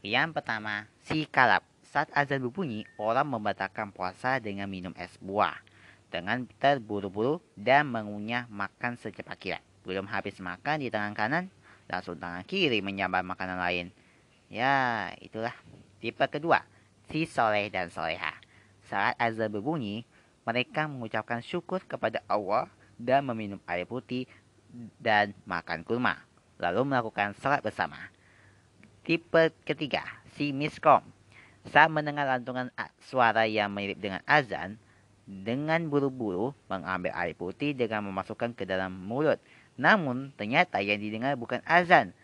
[0.04, 1.64] Yang pertama, si kalap.
[1.92, 5.60] Saat azan berbunyi, orang membatalkan puasa dengan minum es buah.
[6.08, 9.62] Dengan terburu-buru dan mengunyah makan secepat kilat.
[9.84, 11.44] Belum habis makan di tangan kanan,
[11.90, 13.86] langsung tangan kiri menyambar makanan lain.
[14.52, 15.54] Ya, itulah.
[16.02, 16.66] Tipe kedua,
[17.08, 18.34] si soleh dan soleha.
[18.90, 20.04] Saat azan berbunyi,
[20.42, 22.66] mereka mengucapkan syukur kepada Allah
[22.98, 24.26] dan meminum air putih
[24.98, 26.18] dan makan kurma.
[26.58, 28.10] Lalu melakukan salat bersama.
[29.02, 30.02] Tipe ketiga,
[30.34, 31.02] si miskom.
[31.70, 32.74] Saat mendengar lantungan
[33.06, 34.78] suara yang mirip dengan azan,
[35.22, 39.38] dengan buru-buru mengambil air putih dengan memasukkan ke dalam mulut
[39.82, 42.14] namun ternyata yang didengar bukan azan.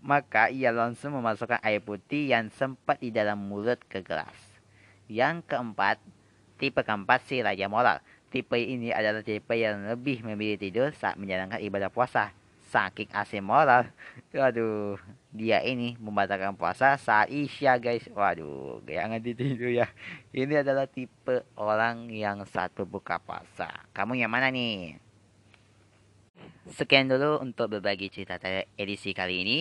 [0.00, 4.32] Maka ia langsung memasukkan air putih yang sempat di dalam mulut ke gelas.
[5.10, 5.98] Yang keempat,
[6.56, 7.98] tipe keempat si Raja Moral.
[8.30, 12.30] tipe ini adalah tipe yang lebih memilih tidur saat menjalankan ibadah puasa.
[12.70, 13.90] Saking asing moral,
[14.30, 14.94] waduh,
[15.34, 18.06] dia ini membatalkan puasa saat isya guys.
[18.06, 19.90] Waduh, jangan ditidur ya.
[20.30, 23.66] Ini adalah tipe orang yang satu buka puasa.
[23.90, 25.09] Kamu yang mana nih?
[26.68, 28.36] Sekian dulu untuk berbagi cerita
[28.76, 29.58] edisi kali ini.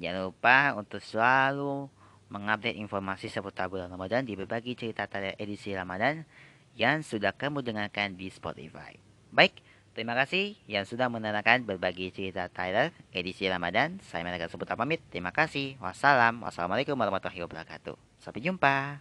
[0.00, 1.86] Jangan lupa untuk selalu
[2.30, 5.06] mengupdate informasi seputar bulan Ramadan di berbagai cerita
[5.38, 6.26] edisi Ramadan
[6.74, 8.98] yang sudah kamu dengarkan di Spotify.
[9.30, 9.62] Baik,
[9.94, 14.02] terima kasih yang sudah mendengarkan berbagi cerita Tyler edisi Ramadan.
[14.02, 14.98] Saya Menegak Sebut pamit.
[15.14, 15.78] Terima kasih.
[15.78, 16.42] Wassalam.
[16.42, 17.94] Wassalamualaikum warahmatullahi wabarakatuh.
[18.18, 18.98] Sampai jumpa.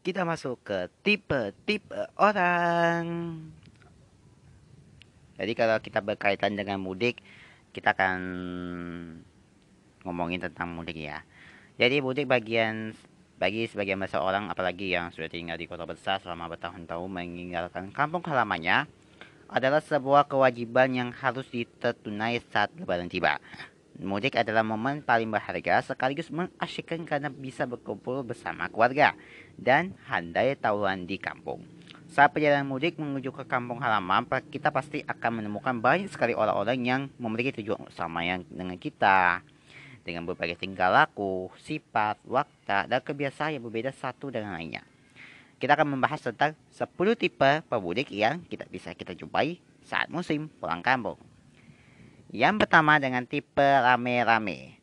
[0.00, 3.04] Kita masuk ke tipe-tipe orang.
[5.40, 7.24] Jadi kalau kita berkaitan dengan mudik,
[7.72, 8.20] kita akan
[10.04, 11.24] ngomongin tentang mudik ya.
[11.80, 12.92] Jadi mudik bagian
[13.40, 18.20] bagi sebagian besar orang apalagi yang sudah tinggal di kota besar selama bertahun-tahun meninggalkan kampung
[18.20, 18.84] halamannya
[19.48, 23.40] adalah sebuah kewajiban yang harus ditertunai saat lebaran tiba.
[23.96, 29.16] Mudik adalah momen paling berharga sekaligus mengasyikkan karena bisa berkumpul bersama keluarga
[29.56, 31.79] dan handai tawuran di kampung.
[32.10, 37.00] Saat perjalanan mudik menuju ke kampung halaman, kita pasti akan menemukan banyak sekali orang-orang yang
[37.22, 39.46] memiliki tujuan sama yang dengan kita
[40.02, 44.82] dengan berbagai tingkah laku, sifat, waktu, dan kebiasaan yang berbeda satu dengan lainnya.
[45.62, 50.82] Kita akan membahas tentang 10 tipe pemudik yang kita bisa kita jumpai saat musim pulang
[50.82, 51.20] kampung.
[52.34, 54.82] Yang pertama dengan tipe rame-rame.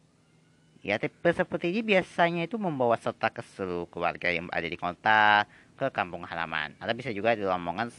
[0.80, 5.44] Ya, tipe seperti ini biasanya itu membawa serta ke seluruh keluarga yang ada di kota
[5.78, 6.74] ke kampung halaman.
[6.82, 7.94] Atau bisa juga dirombongan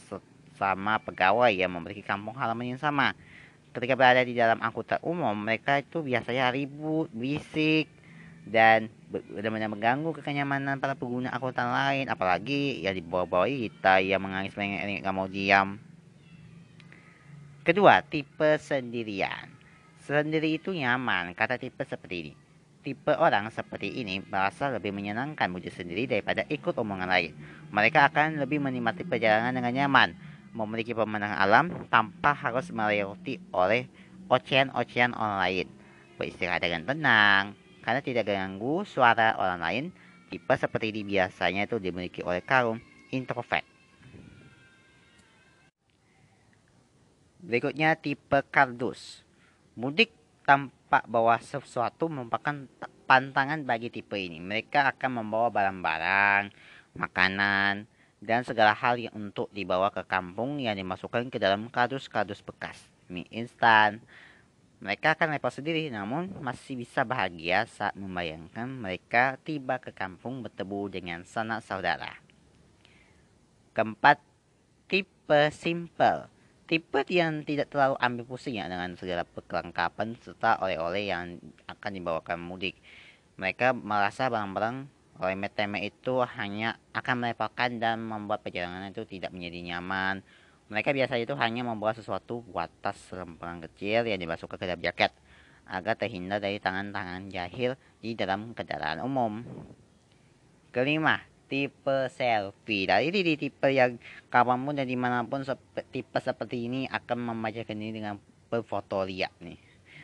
[0.59, 3.15] sama pegawai yang memiliki kampung halaman yang sama.
[3.71, 7.87] Ketika berada di dalam angkutan umum mereka itu biasanya ribut, bisik
[8.43, 12.05] dan benar-benar mengganggu kenyamanan para pengguna angkutan lain.
[12.11, 15.79] Apalagi ya di bawah-bawah kita yang menangis ini nggak mau diam.
[17.63, 19.47] Kedua tipe sendirian.
[20.03, 21.37] Sendiri itu nyaman.
[21.37, 22.33] Kata tipe seperti ini
[22.79, 27.31] tipe orang seperti ini merasa lebih menyenangkan wujud sendiri daripada ikut omongan lain
[27.69, 30.09] mereka akan lebih menikmati perjalanan dengan nyaman
[30.53, 33.85] memiliki pemandangan alam tanpa harus melewati oleh
[34.29, 35.67] ocehan-ocehan orang lain.
[36.17, 37.43] Beristirahat dengan tenang,
[37.81, 39.83] karena tidak ganggu suara orang lain,
[40.27, 42.77] tipe seperti ini biasanya itu dimiliki oleh kaum
[43.09, 43.63] introvert.
[47.39, 49.23] Berikutnya tipe kardus.
[49.79, 50.11] Mudik
[50.43, 52.65] tanpa bawa sesuatu merupakan
[53.05, 54.41] pantangan bagi tipe ini.
[54.41, 56.53] Mereka akan membawa barang-barang,
[56.97, 57.85] makanan,
[58.19, 63.25] dan segala hal yang untuk dibawa ke kampung yang dimasukkan ke dalam kardus-kardus bekas mie
[63.33, 64.03] instan.
[64.79, 70.81] Mereka akan repot sendiri, namun masih bisa bahagia saat membayangkan mereka tiba ke kampung bertemu
[70.87, 72.15] dengan sanak saudara.
[73.75, 74.23] Keempat,
[74.87, 76.31] tipe simple.
[76.69, 82.37] Tipe yang tidak terlalu ambil pusing ya dengan segala perlengkapan serta oleh-oleh yang akan dibawakan
[82.37, 82.77] mudik.
[83.41, 84.85] Mereka merasa barang-barang
[85.17, 90.21] oleh meteme itu hanya akan merepotkan dan membuat perjalanan itu tidak menjadi nyaman.
[90.69, 95.09] Mereka biasanya itu hanya membawa sesuatu buat tas lempengan kecil yang dimasukkan ke dalam jaket
[95.65, 99.41] agar terhindar dari tangan-tangan jahil di dalam kendaraan umum.
[100.69, 101.17] Kelima,
[101.49, 102.85] tipe selfie.
[102.85, 103.97] Dari ini tipe yang
[104.29, 105.41] kapan pun dan di mana pun
[105.89, 108.21] tipe seperti ini akan memajakan ini dengan
[108.53, 109.57] berfoto liat nih.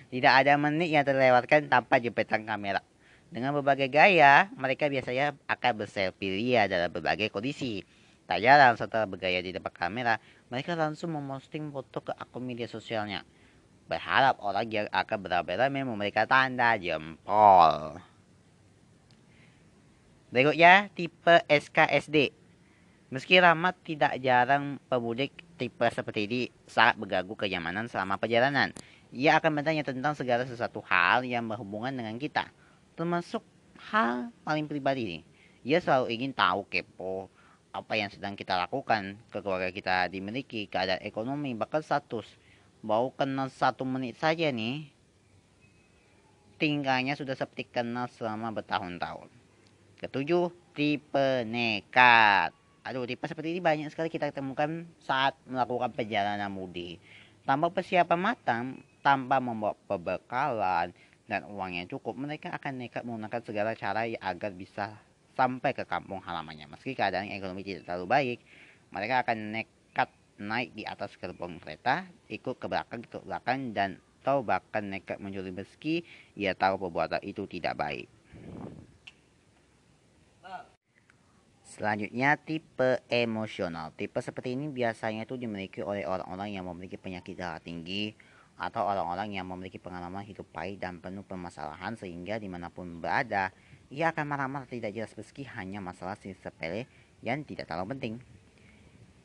[0.09, 2.81] Tidak ada menit yang terlewatkan tanpa jepetan kamera.
[3.29, 7.85] Dengan berbagai gaya, mereka biasanya akan berselfie ria dalam berbagai kondisi.
[8.25, 10.17] Tak jarang setelah bergaya di depan kamera,
[10.49, 13.21] mereka langsung memposting foto ke akun media sosialnya.
[13.85, 18.01] Berharap orang yang akan beramai-ramai memberikan tanda jempol.
[20.35, 22.35] Berikutnya, tipe SKSD.
[23.07, 28.75] Meski ramah tidak jarang pemudik tipe seperti ini saat berganggu kenyamanan selama perjalanan.
[29.15, 32.51] Ia akan bertanya tentang segala sesuatu hal yang berhubungan dengan kita
[32.99, 33.47] termasuk
[33.79, 35.21] hal paling pribadi nih.
[35.71, 37.31] Ia selalu ingin tahu kepo
[37.71, 42.27] apa yang sedang kita lakukan ke keluarga kita dimiliki keadaan ekonomi bahkan status
[42.83, 44.87] bau kenal satu menit saja nih
[46.55, 49.34] tingkahnya sudah seperti kenal selama bertahun-tahun
[50.05, 52.53] ketujuh tipe nekat
[52.85, 57.01] aduh tipe seperti ini banyak sekali kita temukan saat melakukan perjalanan mudik
[57.45, 58.63] tanpa persiapan matang
[59.05, 60.89] tanpa membawa pembekalan
[61.25, 64.93] dan uangnya cukup, mereka akan nekat menggunakan segala cara agar bisa
[65.33, 66.69] sampai ke kampung halamannya.
[66.69, 68.39] Meski keadaan ekonomi tidak terlalu baik,
[68.93, 74.41] mereka akan nekat naik di atas gerbong kereta, ikut ke belakang, ke belakang, dan atau
[74.41, 76.01] bahkan nekat mencuri meski
[76.33, 78.09] ia tahu perbuatan itu tidak baik.
[81.75, 83.91] Selanjutnya tipe emosional.
[83.99, 88.15] Tipe seperti ini biasanya itu dimiliki oleh orang-orang yang memiliki penyakit darah tinggi
[88.55, 93.51] atau orang-orang yang memiliki pengalaman hidup pahit dan penuh permasalahan sehingga di mana pun berada
[93.91, 96.87] ia akan marah-marah tidak jelas meski hanya masalah sepele
[97.19, 98.13] yang tidak terlalu penting.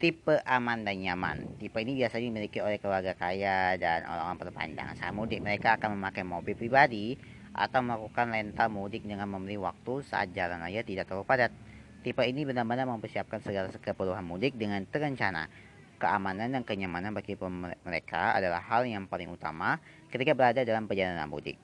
[0.03, 1.55] Tipe aman dan nyaman.
[1.55, 4.89] Tipe ini biasanya dimiliki oleh keluarga kaya dan orang-orang berpandang.
[4.99, 7.15] Saat mudik mereka akan memakai mobil pribadi
[7.55, 11.55] atau melakukan rental mudik dengan memberi waktu saat jalan raya tidak terlalu padat.
[12.01, 15.53] Tipe ini benar-benar mempersiapkan segala keperluan mudik dengan terencana.
[16.01, 17.37] Keamanan dan kenyamanan bagi
[17.85, 19.77] mereka adalah hal yang paling utama
[20.09, 21.61] ketika berada dalam perjalanan mudik.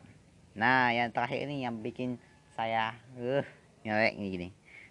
[0.53, 2.21] Nah, yang terakhir ini yang bikin
[2.53, 3.45] saya uh,
[3.81, 4.49] nyerek ini gini.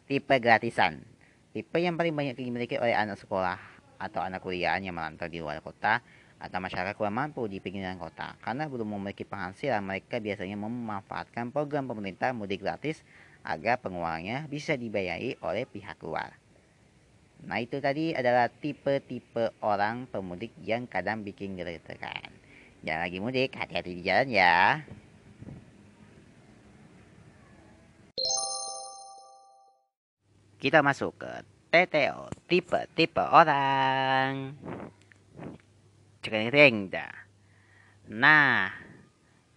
[0.10, 1.06] Tipe gratisan.
[1.54, 3.62] Tipe yang paling banyak dimiliki oleh anak sekolah
[4.02, 6.02] atau anak kuliah yang merantau di luar kota
[6.42, 8.34] atau masyarakat kurang mampu di pinggiran kota.
[8.42, 13.06] Karena belum memiliki penghasilan, mereka biasanya memanfaatkan program pemerintah mudik gratis
[13.46, 16.34] agar pengeluarannya bisa dibayari oleh pihak luar.
[17.46, 22.34] Nah itu tadi adalah tipe-tipe orang pemudik yang kadang bikin geregetan.
[22.82, 24.82] Jangan lagi mudik, hati-hati di jalan ya.
[30.58, 31.32] Kita masuk ke
[31.70, 34.58] TTO, tipe-tipe orang.
[36.26, 37.14] Cekering dah.
[38.10, 38.70] Nah,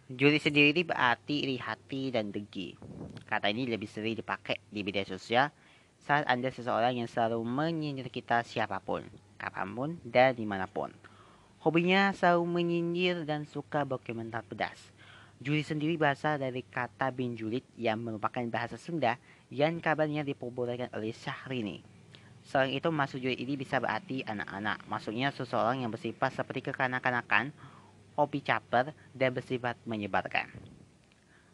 [0.08, 2.72] Juri sendiri berarti iri hati dan dengki.
[3.28, 5.52] Kata ini lebih sering dipakai di media sosial
[6.00, 9.04] saat Anda seseorang yang selalu menyindir kita siapa pun,
[9.36, 10.88] kapan pun, dan di mana pun.
[11.60, 14.80] Hobinya selalu menyindir dan suka berkomentar pedas.
[15.44, 19.20] Juri sendiri berasal dari kata bin julit yang merupakan bahasa Sunda
[19.52, 21.84] yang kabarnya dipopulerkan oleh Syahrini.
[22.48, 24.88] Selain itu, masuk juri ini bisa berarti anak-anak.
[24.88, 27.52] Maksudnya seseorang yang bersifat seperti kekanak-kanakan
[28.18, 30.50] hobi caper, dan bersifat menyebarkan.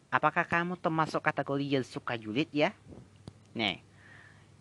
[0.09, 2.73] Apakah kamu termasuk kategori yang suka julid ya?
[3.53, 3.85] Nih,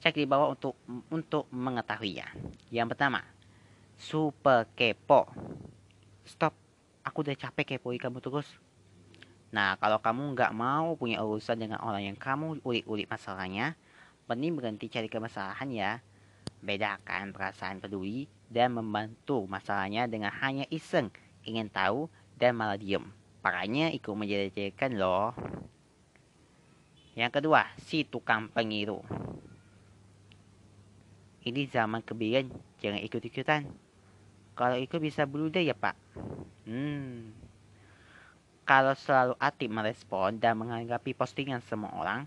[0.03, 0.75] cek di bawah untuk
[1.07, 2.27] untuk mengetahuinya.
[2.67, 3.23] Yang pertama,
[3.95, 5.31] super kepo.
[6.27, 6.51] Stop,
[7.07, 8.49] aku udah capek kepoin kamu terus.
[9.53, 13.77] Nah, kalau kamu nggak mau punya urusan dengan orang yang kamu ulik-ulik masalahnya,
[14.27, 15.91] mending berhenti cari kemasalahan ya.
[16.59, 21.13] Bedakan perasaan peduli dan membantu masalahnya dengan hanya iseng
[21.43, 22.07] ingin tahu
[22.39, 23.03] dan malah diem.
[23.43, 25.35] Makanya ikut menjadi-jadikan loh.
[27.13, 29.03] Yang kedua, si tukang pengiru.
[31.43, 32.47] Ini zaman kebiran,
[32.79, 33.67] jangan ikut-ikutan.
[34.55, 35.93] Kalau ikut bisa beluda ya pak.
[36.63, 37.35] Hmm.
[38.63, 42.23] Kalau selalu aktif merespon dan menanggapi postingan semua orang,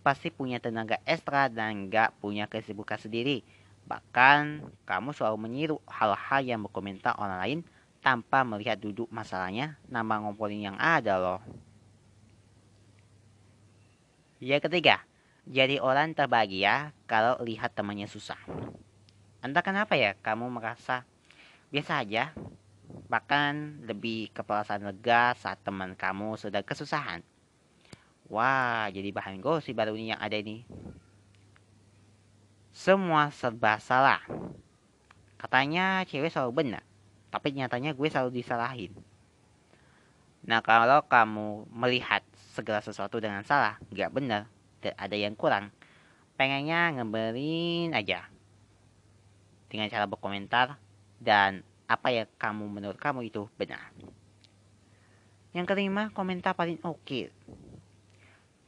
[0.00, 3.44] pasti punya tenaga ekstra dan nggak punya kesibukan sendiri.
[3.84, 7.60] Bahkan, kamu selalu menyiru hal-hal yang berkomentar orang lain
[8.04, 11.40] tanpa melihat duduk masalahnya, nama ngomongin yang ada loh.
[14.44, 15.00] Yang ketiga,
[15.48, 18.36] jadi orang terbahagia kalau lihat temannya susah.
[19.40, 21.08] Entah kenapa ya, kamu merasa
[21.72, 22.36] biasa aja,
[23.08, 27.24] bahkan lebih keperasaan lega saat teman kamu sedang kesusahan.
[28.28, 30.68] Wah, jadi bahan gosip baru ini yang ada ini.
[32.68, 34.20] Semua serba salah.
[35.40, 36.84] Katanya cewek selalu benar
[37.34, 38.94] tapi nyatanya gue selalu disalahin.
[40.46, 42.22] Nah kalau kamu melihat
[42.54, 44.46] segala sesuatu dengan salah, nggak benar,
[44.94, 45.74] ada yang kurang,
[46.38, 48.30] pengennya ngeberin aja
[49.66, 50.78] dengan cara berkomentar
[51.18, 53.90] dan apa yang kamu menurut kamu itu benar.
[55.50, 57.02] Yang kelima, komentar paling oke.
[57.02, 57.34] Okay.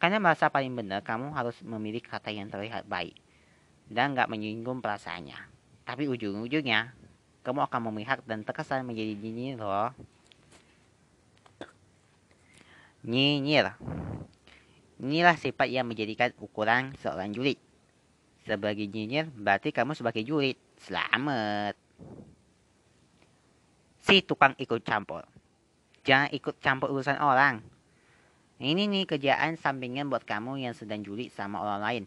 [0.03, 3.15] Karena merasa paling benar, kamu harus memilih kata yang terlihat baik
[3.87, 5.39] dan nggak menyinggung perasaannya.
[5.87, 7.06] Tapi ujung-ujungnya,
[7.47, 9.95] kamu akan memihak dan terkesan menjadi nyinyir loh.
[13.07, 13.71] Nyinyir.
[14.99, 17.55] Inilah sifat yang menjadikan ukuran seorang julid.
[18.43, 20.59] Sebagai nyinyir berarti kamu sebagai julid.
[20.83, 21.79] Selamat.
[24.03, 25.23] Si tukang ikut campur.
[26.03, 27.63] Jangan ikut campur urusan orang.
[28.59, 32.05] Ini nih kerjaan sampingan buat kamu yang sedang julid sama orang lain.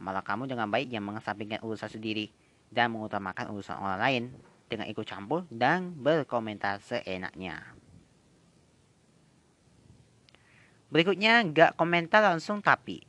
[0.00, 2.32] Malah kamu dengan baik yang mengesampingkan urusan sendiri
[2.72, 4.24] dan mengutamakan urusan orang lain
[4.68, 7.74] dengan ikut campur dan berkomentar seenaknya.
[10.88, 13.04] Berikutnya, gak komentar langsung tapi.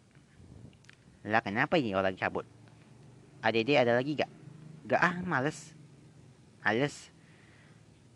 [1.24, 2.44] Lah kenapa ini orang cabut?
[3.40, 4.32] Adik-adik ada lagi gak?
[4.88, 5.72] Gak ah, males.
[6.60, 7.12] Males.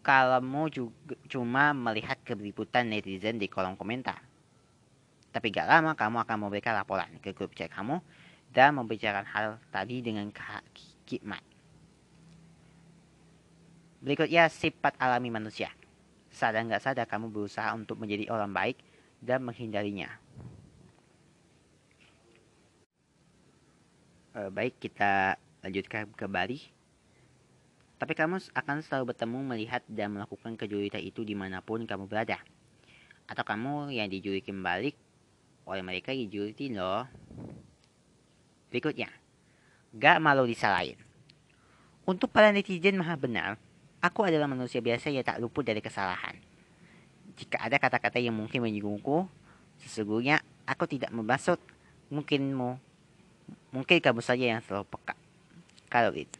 [0.03, 4.19] Kamu juga cuma melihat keberiputan netizen di kolom komentar.
[5.31, 8.03] Tapi gak lama kamu akan memberikan laporan ke grup chat kamu
[8.51, 10.61] dan membicarakan hal tadi dengan Kak
[11.07, 11.52] Kikmat.
[14.03, 15.71] Berikutnya sifat alami manusia.
[16.27, 18.77] Sadar nggak sadar kamu berusaha untuk menjadi orang baik
[19.23, 20.11] dan menghindarinya.
[24.35, 26.59] Uh, baik, kita lanjutkan kembali.
[27.95, 32.43] Tapi kamu akan selalu bertemu, melihat, dan melakukan kejulitan itu di mana pun kamu berada.
[33.23, 34.99] Atau kamu yang dijulitin balik
[35.63, 37.07] oleh mereka dijulitin loh.
[38.67, 39.07] Berikutnya,
[39.95, 40.99] gak malu disalahin.
[42.03, 43.55] Untuk para netizen maha benar,
[44.03, 46.35] aku adalah manusia biasa yang tak luput dari kesalahan.
[47.39, 49.25] Jika ada kata-kata yang mungkin menyinggungku,
[49.79, 51.55] sesungguhnya aku tidak bermaksud
[52.11, 52.75] mungkinmu.
[53.71, 55.15] Mungkin kamu saja yang selalu peka.
[55.87, 56.37] Kalau itu.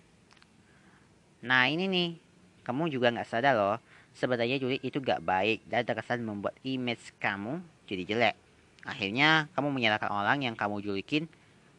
[1.42, 2.10] Nah ini nih,
[2.68, 3.78] kamu juga nggak sadar loh,
[4.14, 8.36] sebenarnya julid itu gak baik dan terkesan membuat image kamu jadi jelek.
[8.86, 11.26] Akhirnya kamu menyalahkan orang yang kamu julikin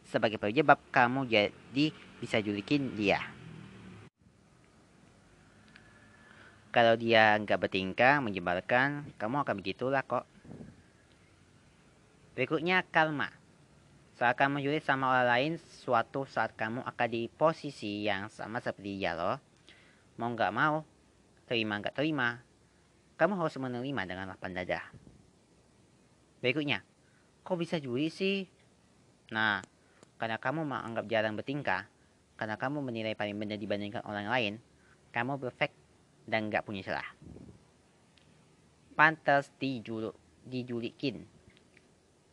[0.05, 1.85] sebagai penyebab kamu jadi
[2.19, 3.34] bisa julikin dia.
[6.75, 10.27] Kalau dia nggak bertingkah menyebalkan, kamu akan begitulah kok.
[12.35, 13.31] Berikutnya karma.
[14.19, 18.99] Saat kamu julik sama orang lain, suatu saat kamu akan di posisi yang sama seperti
[18.99, 19.39] dia loh
[20.15, 20.87] mau nggak mau,
[21.47, 22.39] terima nggak terima,
[23.19, 24.79] kamu harus menerima dengan lapang dada.
[26.39, 26.83] Berikutnya,
[27.43, 28.47] kok bisa juri sih?
[29.35, 29.59] Nah,
[30.15, 31.83] karena kamu menganggap jarang bertingkah,
[32.39, 34.53] karena kamu menilai paling benar dibandingkan orang lain,
[35.11, 35.75] kamu perfect
[36.25, 37.05] dan nggak punya celah.
[38.97, 41.25] Pantas dijuluk, dijulikin.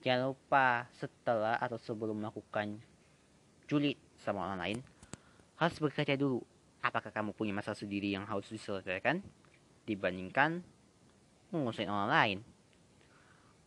[0.02, 2.82] Jangan lupa setelah atau sebelum melakukan
[3.70, 4.78] julid sama orang lain,
[5.56, 6.42] harus berkaca dulu
[6.82, 9.22] apakah kamu punya masalah sendiri yang harus diselesaikan
[9.86, 10.60] dibandingkan
[11.54, 12.38] mengusahain orang lain?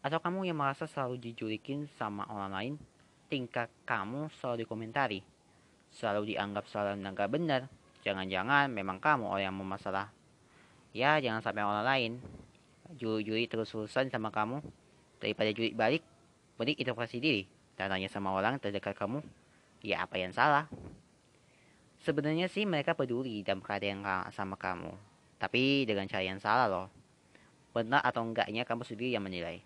[0.05, 2.73] Atau kamu yang merasa selalu dijulikin sama orang lain,
[3.31, 5.19] tingkah kamu selalu dikomentari,
[5.89, 7.65] selalu dianggap salah dan benar.
[8.05, 10.13] Jangan-jangan memang kamu orang yang bermasalah.
[10.93, 12.11] Ya, jangan sampai orang lain
[12.93, 14.61] juri-juri terus-terusan sama kamu
[15.17, 16.05] daripada juri balik,
[16.53, 17.43] balik introspeksi diri
[17.73, 19.25] dan tanya sama orang terdekat kamu,
[19.81, 20.69] ya apa yang salah?
[22.05, 24.93] Sebenarnya sih mereka peduli dan perhatian sama kamu.
[25.41, 26.87] Tapi dengan cara yang salah loh.
[27.73, 29.59] Benar atau enggaknya kamu sendiri yang menilai.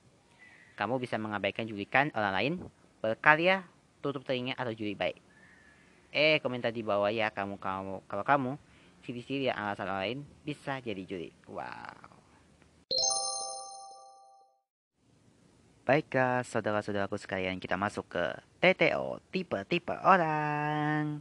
[0.79, 2.53] Kamu bisa mengabaikan julikan orang lain,
[3.03, 3.67] berkarya,
[3.99, 5.28] tutup telinga atau juli baik.
[6.09, 8.51] Eh, komentar di bawah ya kamu kamu kalau kamu
[9.05, 11.29] ciri-ciri yang alasan lain bisa jadi juri.
[11.45, 12.09] Wow.
[15.89, 18.21] Baiklah, saudara-saudaraku sekalian, kita masuk ke
[18.61, 21.17] TTO, tipe-tipe orang.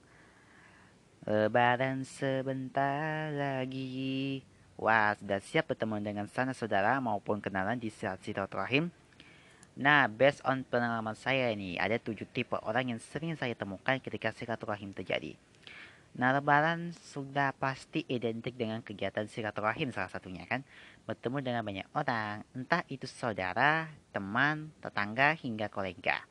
[1.24, 4.44] Lebaran sebentar lagi.
[4.76, 8.92] Wah, sudah siap bertemu dengan sana saudara maupun kenalan di saat silaturahim?
[9.78, 14.34] Nah, based on pengalaman saya ini, ada tujuh tipe orang yang sering saya temukan ketika
[14.34, 15.38] silaturahim terjadi.
[16.18, 20.66] Nah, lebaran sudah pasti identik dengan kegiatan silaturahim salah satunya kan.
[21.06, 26.26] Bertemu dengan banyak orang, entah itu saudara, teman, tetangga, hingga kolega.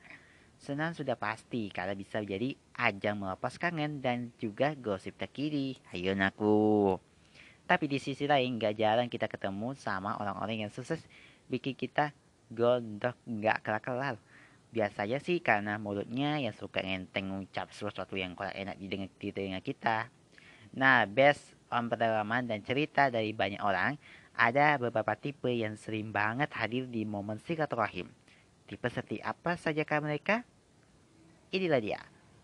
[0.60, 5.80] Senang sudah pasti karena bisa jadi ajang melepas kangen dan juga gosip terkini.
[5.96, 7.00] Ayo naku.
[7.64, 11.00] Tapi di sisi lain gak jarang kita ketemu sama orang-orang yang sukses
[11.48, 12.12] bikin kita
[12.52, 14.16] gondok gak kelar-kelar.
[14.68, 19.62] Biasanya sih karena mulutnya yang suka ngenteng ngucap sesuatu yang kurang enak didengar di telinga
[19.64, 20.12] kita.
[20.76, 23.96] Nah, best on pengalaman dan cerita dari banyak orang,
[24.38, 28.12] ada beberapa tipe yang sering banget hadir di momen silaturahim.
[28.68, 30.44] Tipe seperti apa sajakah mereka?
[31.50, 32.02] Inilah dia.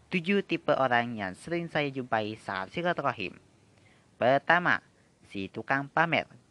[0.08, 3.36] Tujuh tipe orang yang sering saya jumpai saat silaturahim.
[4.16, 4.80] Pertama,
[5.28, 6.43] si tukang pamer.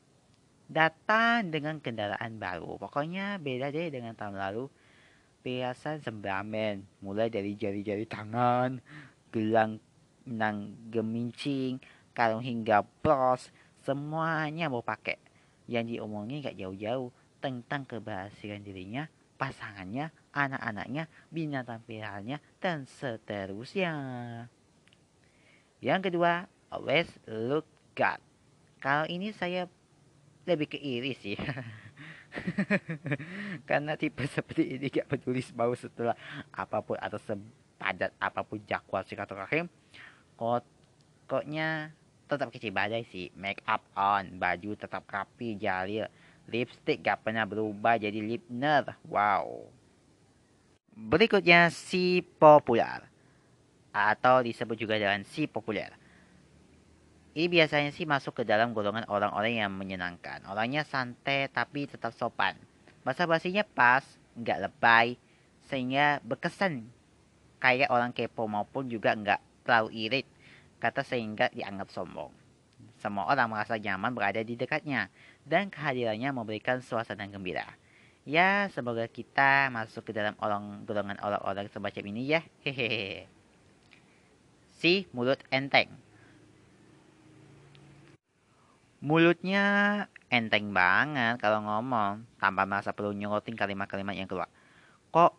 [0.73, 2.81] Datang dengan kendaraan baru.
[2.81, 4.73] Pokoknya beda deh dengan tahun lalu.
[5.45, 8.81] Perhiasan sembramen, mulai dari jari-jari tangan,
[9.29, 9.83] gelang
[10.25, 11.83] nang gemincing,
[12.15, 13.51] kalung hingga bros,
[13.85, 15.19] semuanya mau pakai.
[15.67, 17.11] Yang diomongin gak jauh-jauh
[17.43, 19.11] tentang keberhasilan dirinya
[19.43, 23.91] pasangannya, anak-anaknya, binatang peliharaannya, dan seterusnya.
[25.83, 27.67] Yang kedua, always look
[27.99, 28.23] God.
[28.79, 29.67] Kalau ini saya
[30.49, 31.37] lebih ke iri sih.
[33.69, 36.17] Karena tipe seperti ini gak peduli mau setelah
[36.51, 39.69] apa pun atau sepadat apa pun jadwal silaturahim.
[40.37, 40.65] Kok
[41.29, 41.93] koknya
[42.27, 43.29] tetap kecil badai sih.
[43.37, 46.09] Make up on, baju tetap rapi, jalil
[46.51, 48.99] Lipstick gak pernah berubah jadi lipner.
[49.07, 49.71] Wow.
[50.93, 53.07] Berikutnya si populer.
[53.93, 55.95] Atau disebut juga dengan si populer.
[57.33, 60.45] Ini biasanya sih masuk ke dalam golongan orang-orang yang menyenangkan.
[60.45, 62.61] Orangnya santai tapi tetap sopan.
[63.09, 64.05] Bahasa basinya pas,
[64.37, 65.17] nggak lebay,
[65.65, 66.85] sehingga berkesan
[67.57, 70.27] kayak orang kepo maupun juga nggak terlalu irit,
[70.77, 72.29] kata sehingga dianggap sombong.
[73.01, 75.09] Semua orang merasa nyaman berada di dekatnya
[75.49, 77.65] dan kehadirannya memberikan suasana gembira.
[78.23, 82.41] Ya, semoga kita masuk ke dalam orang golongan orang-orang semacam ini ya.
[82.63, 83.27] Hehehe.
[84.79, 85.91] Si mulut enteng.
[89.03, 89.67] Mulutnya
[90.31, 94.47] enteng banget kalau ngomong, tanpa merasa perlu nyorotin kalimat-kalimat yang keluar.
[95.11, 95.35] Kok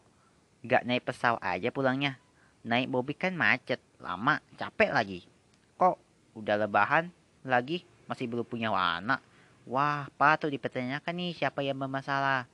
[0.68, 2.20] gak naik pesawat aja pulangnya?
[2.68, 5.20] Naik mobil kan macet, lama, capek lagi.
[5.80, 5.95] Kok
[6.36, 7.07] udah lebahan
[7.47, 9.24] lagi masih belum punya anak?
[9.64, 12.51] Wah, patut dipertanyakan nih siapa yang bermasalah.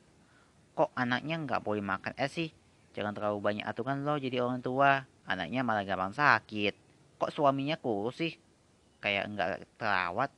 [0.78, 2.54] Kok anaknya nggak boleh makan es sih?
[2.94, 5.10] Jangan terlalu banyak aturan loh jadi orang tua.
[5.26, 6.78] Anaknya malah gampang sakit.
[7.18, 8.38] Kok suaminya kurus sih?
[9.02, 9.50] Kayak nggak
[9.82, 10.30] terawat.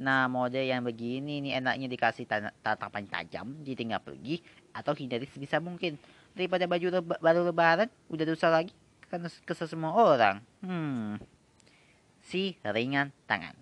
[0.00, 2.24] Nah, mode yang begini nih enaknya dikasih
[2.64, 4.40] tatapan tajam, ditinggal pergi,
[4.72, 6.00] atau hindari sebisa mungkin.
[6.32, 8.72] Daripada baju leba, baru lebaran, udah dosa lagi
[9.12, 10.40] karena kesel semua orang.
[10.64, 11.20] Hmm.
[12.24, 13.52] Si ringan tangan.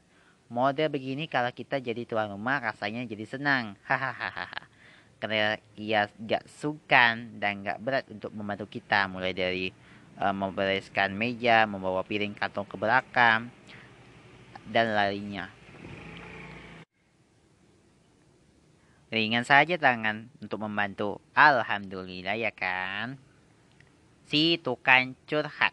[0.48, 3.74] Mode begini kalau kita jadi tuan rumah rasanya jadi senang.
[3.82, 4.46] Hahaha.
[5.20, 9.10] Karena ia gak sukan dan gak berat untuk membantu kita.
[9.10, 9.66] Mulai dari
[10.22, 13.50] uh, membereskan meja, membawa piring kantong ke belakang,
[14.70, 15.57] dan lainnya.
[19.08, 21.16] Ringan saja tangan untuk membantu.
[21.32, 23.16] Alhamdulillah ya kan.
[24.28, 25.72] Si tukang curhat.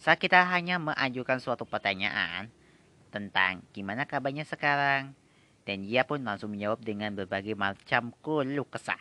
[0.00, 2.48] Saat kita hanya mengajukan suatu pertanyaan
[3.12, 5.12] tentang gimana kabarnya sekarang.
[5.68, 9.00] Dan dia pun langsung menjawab dengan berbagai macam keluh kesah.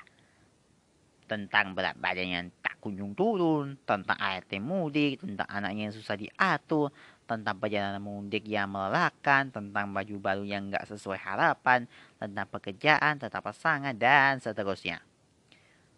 [1.24, 6.91] Tentang berat badan yang tak kunjung turun, tentang ART mudik, tentang anaknya yang susah diatur,
[7.24, 11.88] tentang perjalanan mudik yang melelahkan, tentang baju baru yang nggak sesuai harapan,
[12.18, 15.01] tentang pekerjaan, tentang pasangan, dan seterusnya.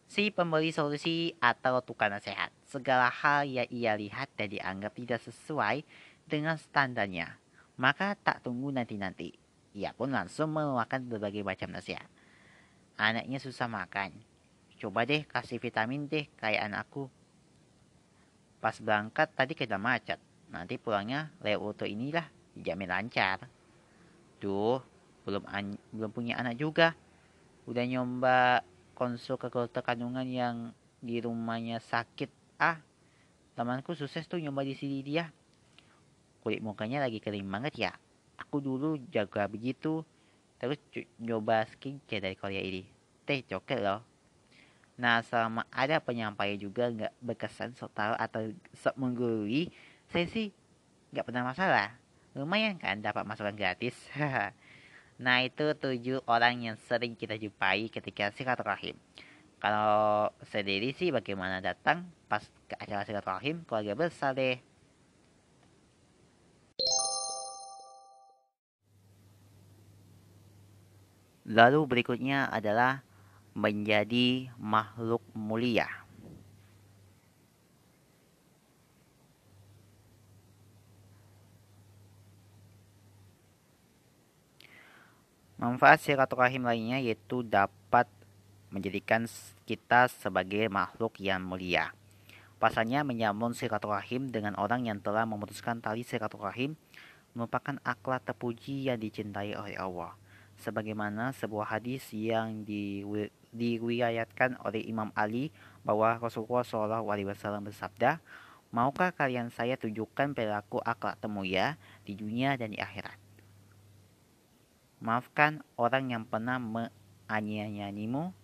[0.10, 5.86] Si pemberi solusi atau tukang nasihat, segala hal yang ia lihat dan dianggap tidak sesuai
[6.26, 7.38] dengan standarnya,
[7.78, 9.38] maka tak tunggu nanti-nanti.
[9.78, 12.10] Ia pun langsung mengeluarkan berbagai macam nasihat.
[12.98, 14.18] Anaknya susah makan.
[14.82, 17.08] Coba deh kasih vitamin deh kayak anakku.
[18.60, 22.26] Pas berangkat tadi kena macet nanti pulangnya lewat auto inilah
[22.58, 23.46] dijamin lancar
[24.42, 24.82] tuh
[25.30, 25.46] belum
[25.94, 26.98] belum punya anak juga.
[27.70, 28.66] Udah nyoba
[28.98, 30.56] konsul ke dokter kandungan yang
[31.00, 32.28] di rumahnya sakit
[32.60, 32.82] ah
[33.56, 35.32] temanku sukses tuh nyoba di sini dia.
[36.42, 37.92] Kulit mukanya lagi kering banget ya.
[38.42, 40.04] Aku dulu jaga begitu.
[40.60, 40.80] Terus
[41.20, 42.84] nyoba skincare dari Korea ini.
[43.24, 44.02] Teh coklat loh.
[45.00, 49.72] Nah, selama ada penyampaian juga nggak berkesan sok tahu atau sok menggurui,
[50.12, 50.52] saya sih
[51.16, 51.96] nggak pernah masalah.
[52.36, 53.96] Lumayan kan dapat masukan gratis
[55.20, 58.96] nah itu tujuh orang yang sering kita jumpai ketika silaturahim
[59.60, 64.58] kalau sendiri sih bagaimana datang pas ke acara silaturahim keluarga besar deh
[71.50, 73.02] Lalu berikutnya adalah
[73.58, 75.90] menjadi makhluk mulia.
[85.60, 88.08] Manfaat silaturahim lainnya yaitu dapat
[88.72, 89.28] menjadikan
[89.68, 91.92] kita sebagai makhluk yang mulia.
[92.64, 96.80] Pasalnya menyambung silaturahim dengan orang yang telah memutuskan tali silaturahim
[97.36, 100.16] merupakan akhlak terpuji yang dicintai oleh Allah.
[100.64, 102.64] Sebagaimana sebuah hadis yang
[103.52, 105.52] diriwayatkan oleh Imam Ali
[105.84, 107.04] bahwa Rasulullah SAW
[107.68, 108.24] bersabda,
[108.72, 111.76] Maukah kalian saya tunjukkan perilaku akhlak temuya
[112.08, 113.29] di dunia dan di akhirat?
[115.00, 118.36] Maafkan orang yang pernah menganiayaimu,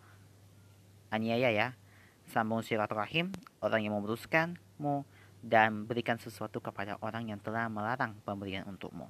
[1.12, 1.68] aniaya ya.
[2.32, 5.04] Sambung silaturahim, orang yang memutuskanmu,
[5.46, 9.06] dan berikan sesuatu kepada orang yang telah melarang pemberian untukmu.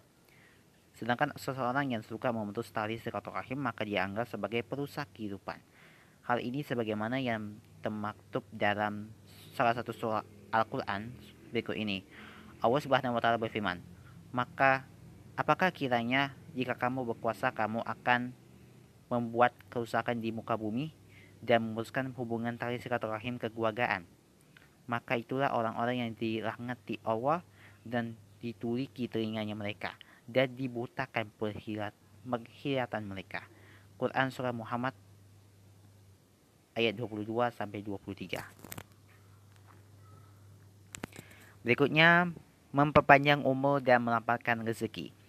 [0.96, 5.60] Sedangkan seseorang yang suka memutus tali silaturahim maka dianggap sebagai perusak kehidupan.
[6.28, 9.12] Hal ini sebagaimana yang termaktub dalam
[9.54, 11.12] salah satu surah Al-Quran
[11.52, 12.02] berikut ini.
[12.64, 13.78] Allah Subhanahu wa taala berfirman,
[14.32, 14.88] "Maka
[15.36, 18.32] apakah kiranya jika kamu berkuasa, kamu akan
[19.12, 20.92] membuat kerusakan di muka bumi
[21.44, 24.08] dan memutuskan hubungan tali silaturahim kekeluargaan.
[24.90, 27.44] Maka itulah orang-orang yang dilaknati Allah
[27.86, 29.94] dan dituliki telinganya mereka
[30.26, 33.46] dan dibutakan penghilatan mereka.
[33.96, 34.94] Quran Surah Muhammad
[36.76, 38.44] ayat 22 sampai 23.
[41.66, 42.30] Berikutnya
[42.76, 45.25] memperpanjang umur dan melampaukan rezeki.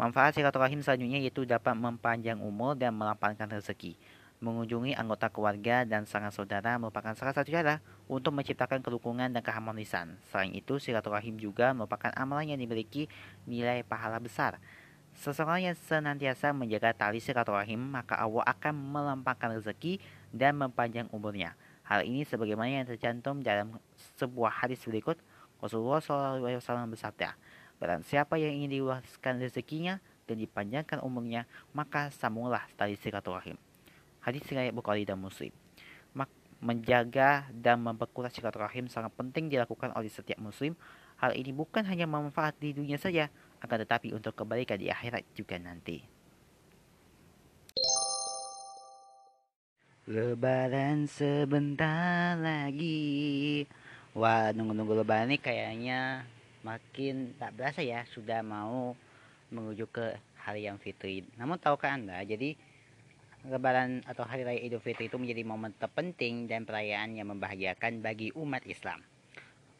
[0.00, 3.94] Manfaat silaturahim selanjutnya yaitu dapat mempanjang umur dan melapangkan rezeki.
[4.42, 7.78] Mengunjungi anggota keluarga dan sangat saudara merupakan salah satu cara
[8.10, 10.18] untuk menciptakan kerukunan dan keharmonisan.
[10.26, 13.06] Selain itu, silaturahim juga merupakan amalan yang dimiliki
[13.46, 14.58] nilai pahala besar.
[15.14, 20.02] Seseorang yang senantiasa menjaga tali silaturahim, maka Allah akan melampangkan rezeki
[20.34, 21.54] dan mempanjang umurnya.
[21.86, 23.78] Hal ini sebagaimana yang tercantum dalam
[24.16, 25.20] sebuah hadis berikut,
[25.62, 27.38] Rasulullah SAW bersabda,
[27.82, 29.98] Barang siapa yang ingin diluaskan rezekinya
[30.30, 33.58] dan dipanjangkan umurnya, maka sambunglah tali silaturahim.
[34.22, 35.50] Hadis riwayat Bukhari dan Muslim.
[36.62, 40.78] Menjaga dan memperkuat silaturahim sangat penting dilakukan oleh setiap muslim.
[41.18, 43.26] Hal ini bukan hanya manfaat di dunia saja,
[43.58, 46.06] akan tetapi untuk kebaikan di akhirat juga nanti.
[50.06, 53.66] Lebaran sebentar lagi.
[54.14, 56.22] Wah, nunggu-nunggu lebaran ini kayaknya
[56.62, 58.94] makin tak berasa ya sudah mau
[59.52, 61.22] menuju ke hari yang fitri.
[61.38, 62.56] Namun tahukah Anda, jadi
[63.42, 68.30] Lebaran atau Hari Raya Idul Fitri itu menjadi momen terpenting dan perayaan yang membahagiakan bagi
[68.38, 69.02] umat Islam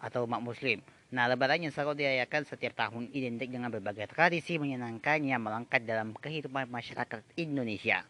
[0.02, 0.82] atau umat Muslim.
[1.14, 6.10] Nah, Lebaran yang selalu dirayakan setiap tahun identik dengan berbagai tradisi menyenangkan yang melengkap dalam
[6.10, 8.02] kehidupan masyarakat Indonesia.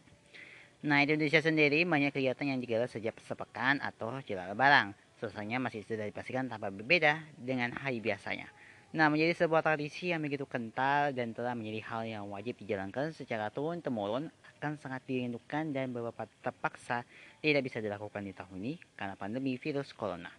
[0.83, 4.97] Nah, Indonesia sendiri banyak kegiatan yang digelar sejak sepekan atau jelang Lebaran.
[5.21, 8.49] Selesainya masih sudah dipastikan tanpa berbeda dengan hari biasanya.
[8.93, 13.49] Nah, menjadi sebuah tradisi yang begitu kental dan telah menjadi hal yang wajib dijalankan secara
[13.49, 17.01] turun-temurun akan sangat dirindukan dan beberapa terpaksa
[17.41, 20.29] tidak bisa dilakukan di tahun ini karena pandemi virus corona.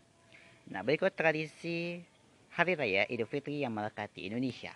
[0.71, 1.99] Nah, berikut tradisi
[2.55, 4.71] Hari Raya Idul Fitri yang melekat di Indonesia.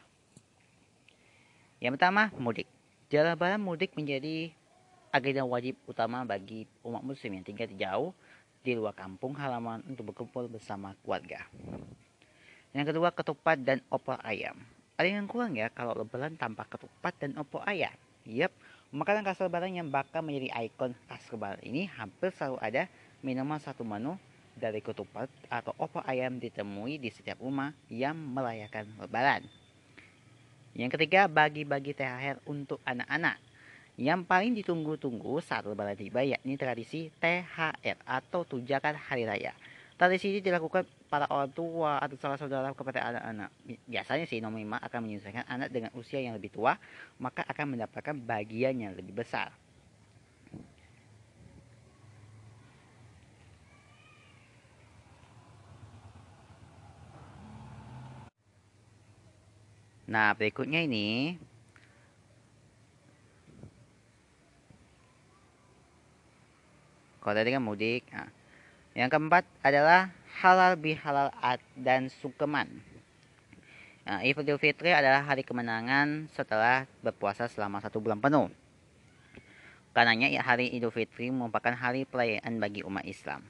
[1.78, 2.66] Yang pertama, mudik.
[3.14, 4.50] Jalan barang mudik menjadi
[5.14, 8.10] agenda wajib utama bagi umat muslim yang tinggal jauh
[8.66, 11.46] di luar kampung halaman untuk berkumpul bersama keluarga.
[12.78, 14.54] Yang kedua, ketupat dan opor ayam.
[14.94, 17.90] Ada yang kurang ya kalau lebaran tanpa ketupat dan opor ayam.
[18.22, 18.54] Yap,
[18.94, 22.86] makanan khas lebaran yang bakal menjadi ikon khas lebaran ini hampir selalu ada
[23.18, 24.14] minuman satu menu
[24.54, 29.42] dari ketupat atau opor ayam ditemui di setiap rumah yang merayakan lebaran.
[30.78, 33.42] Yang ketiga, bagi-bagi THR untuk anak-anak.
[33.98, 39.50] Yang paling ditunggu-tunggu saat lebaran tiba yakni tradisi THR atau tunjangan hari raya.
[39.98, 43.50] Tradisi ini dilakukan para orang tua atau salah saudara kepada anak-anak.
[43.82, 46.78] Biasanya sih nomor 5 akan menyelesaikan anak dengan usia yang lebih tua,
[47.18, 49.50] maka akan mendapatkan bagian yang lebih besar.
[60.06, 61.36] Nah, berikutnya ini
[67.18, 68.06] kalau tadi kan mudik.
[68.14, 68.37] Nah,
[68.92, 71.32] yang keempat adalah halal bihalal
[71.74, 72.80] dan sukeman.
[74.08, 78.48] Nah, Idul Fitri adalah hari kemenangan setelah berpuasa selama satu bulan penuh.
[79.92, 83.44] Karenanya ya, hari Idul Fitri merupakan hari perayaan bagi umat Islam.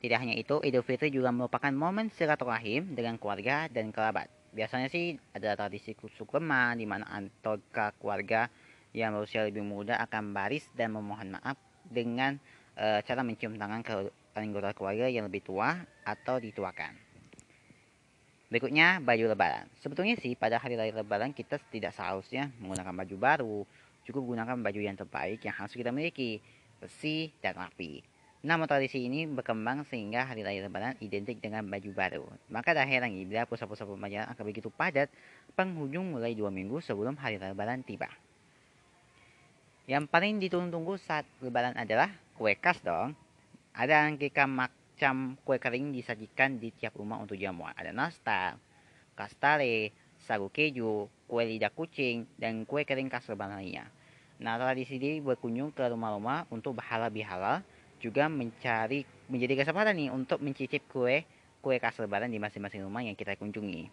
[0.00, 4.32] Tidak hanya itu, Idul Fitri juga merupakan momen silaturahim dengan keluarga dan kerabat.
[4.54, 8.48] Biasanya sih ada tradisi sukeman di mana anggota keluarga
[8.96, 12.40] yang berusia lebih muda akan baris dan memohon maaf dengan
[12.72, 14.08] e, cara mencium tangan ke
[14.40, 16.94] anggota keluarga yang lebih tua atau dituakan.
[18.48, 19.68] Berikutnya, baju lebaran.
[19.84, 23.58] Sebetulnya sih pada hari raya lebaran kita tidak seharusnya menggunakan baju baru.
[24.08, 26.40] Cukup gunakan baju yang terbaik yang harus kita miliki,
[26.80, 28.00] bersih dan rapi.
[28.40, 32.24] Namun tradisi ini berkembang sehingga hari raya lebaran identik dengan baju baru.
[32.48, 35.12] Maka tak heran bila pusat-pusat perbelanjaan akan begitu padat
[35.52, 38.08] penghujung mulai dua minggu sebelum hari raya lebaran tiba.
[39.84, 42.08] Yang paling ditunggu-tunggu saat lebaran adalah
[42.38, 43.12] kue khas dong.
[43.78, 47.70] Ada aneka macam kue kering disajikan di tiap rumah untuk jamuan.
[47.78, 48.58] Ada nastar,
[49.14, 53.86] kastare, sagu keju, kue lidah kucing, dan kue kering khas lebaran lainnya.
[54.42, 57.62] Nah, tradisi ini berkunjung ke rumah-rumah untuk berhalal-bihalal,
[58.02, 61.22] juga mencari menjadi kesempatan nih untuk mencicip kue
[61.62, 63.86] kue khas lebaran di masing-masing rumah yang kita kunjungi.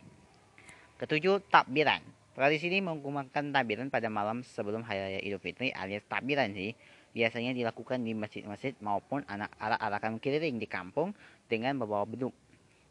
[0.98, 2.02] Ketujuh, takbiran.
[2.34, 6.74] Tradisi ini menggunakan takbiran pada malam sebelum Hari Raya Idul Fitri alias takbiran sih
[7.16, 11.16] biasanya dilakukan di masjid-masjid maupun anak arak-arakan keliling di kampung
[11.48, 12.36] dengan membawa beduk.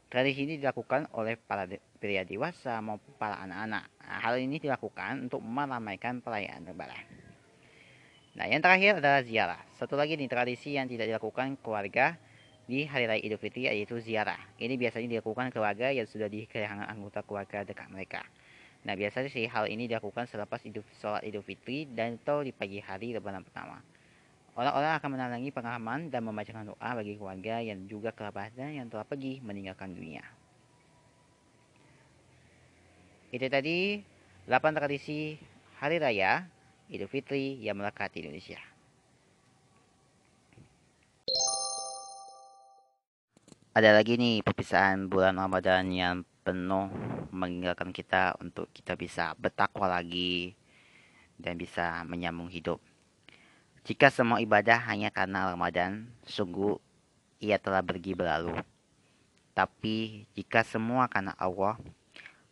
[0.08, 1.68] Tradisi ini dilakukan oleh para
[2.00, 3.84] pria dewasa maupun para anak-anak.
[3.84, 7.04] Nah, hal ini dilakukan untuk meramaikan perayaan lebaran.
[8.34, 9.60] Nah, yang terakhir adalah ziarah.
[9.76, 12.16] Satu lagi nih tradisi yang tidak dilakukan keluarga
[12.64, 14.40] di hari raya Idul Fitri yaitu ziarah.
[14.56, 18.24] Ini biasanya dilakukan keluarga yang sudah kehilangan anggota keluarga dekat mereka.
[18.84, 22.80] Nah, biasanya sih hal ini dilakukan selepas Idul, sholat Idul Fitri dan atau di pagi
[22.80, 23.93] hari lebaran pertama.
[24.54, 29.42] Orang-orang akan menalangi pengalaman dan membacakan doa bagi keluarga yang juga kerabatnya yang telah pergi
[29.42, 30.22] meninggalkan dunia.
[33.34, 33.98] Itu tadi
[34.46, 35.34] 8 tradisi
[35.82, 36.46] Hari Raya
[36.86, 38.62] Idul Fitri yang melekat di Indonesia.
[43.74, 46.94] Ada lagi nih perpisahan bulan Ramadan yang penuh
[47.34, 50.54] mengingatkan kita untuk kita bisa bertakwa lagi
[51.42, 52.93] dan bisa menyambung hidup.
[53.84, 56.80] Jika semua ibadah hanya karena Ramadan, sungguh
[57.36, 58.56] ia telah pergi berlalu.
[59.52, 61.76] Tapi jika semua karena Allah,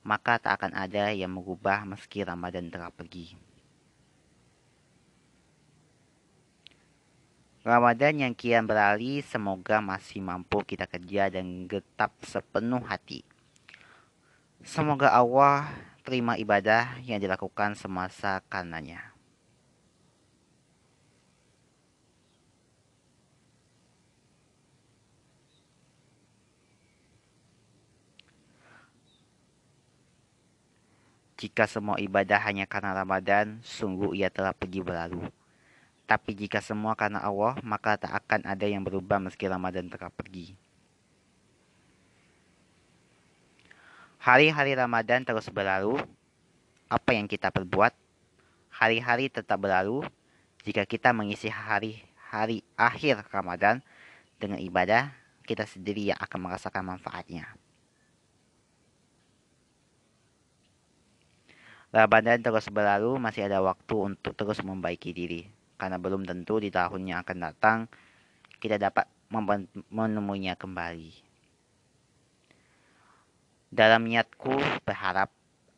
[0.04, 3.32] maka tak akan ada yang mengubah meski Ramadan telah pergi.
[7.64, 13.24] Ramadan yang kian beralih semoga masih mampu kita kerja dan getap sepenuh hati.
[14.60, 15.70] Semoga Allah
[16.04, 19.11] terima ibadah yang dilakukan semasa karenanya.
[31.42, 35.26] Jika semua ibadah hanya karena Ramadan, sungguh ia telah pergi berlalu.
[36.06, 40.54] Tapi jika semua karena Allah, maka tak akan ada yang berubah meski Ramadan telah pergi.
[44.22, 45.98] Hari-hari Ramadan terus berlalu.
[46.86, 47.90] Apa yang kita perbuat?
[48.70, 50.06] Hari-hari tetap berlalu
[50.62, 53.82] jika kita mengisi hari-hari akhir Ramadan
[54.38, 55.10] dengan ibadah,
[55.42, 57.50] kita sendiri yang akan merasakan manfaatnya.
[61.92, 65.44] Ramadan terus berlalu, masih ada waktu untuk terus membaiki diri.
[65.76, 67.78] Karena belum tentu di tahun yang akan datang
[68.64, 69.04] kita dapat
[69.92, 71.12] menemuinya kembali.
[73.68, 74.56] Dalam niatku
[74.88, 75.28] berharap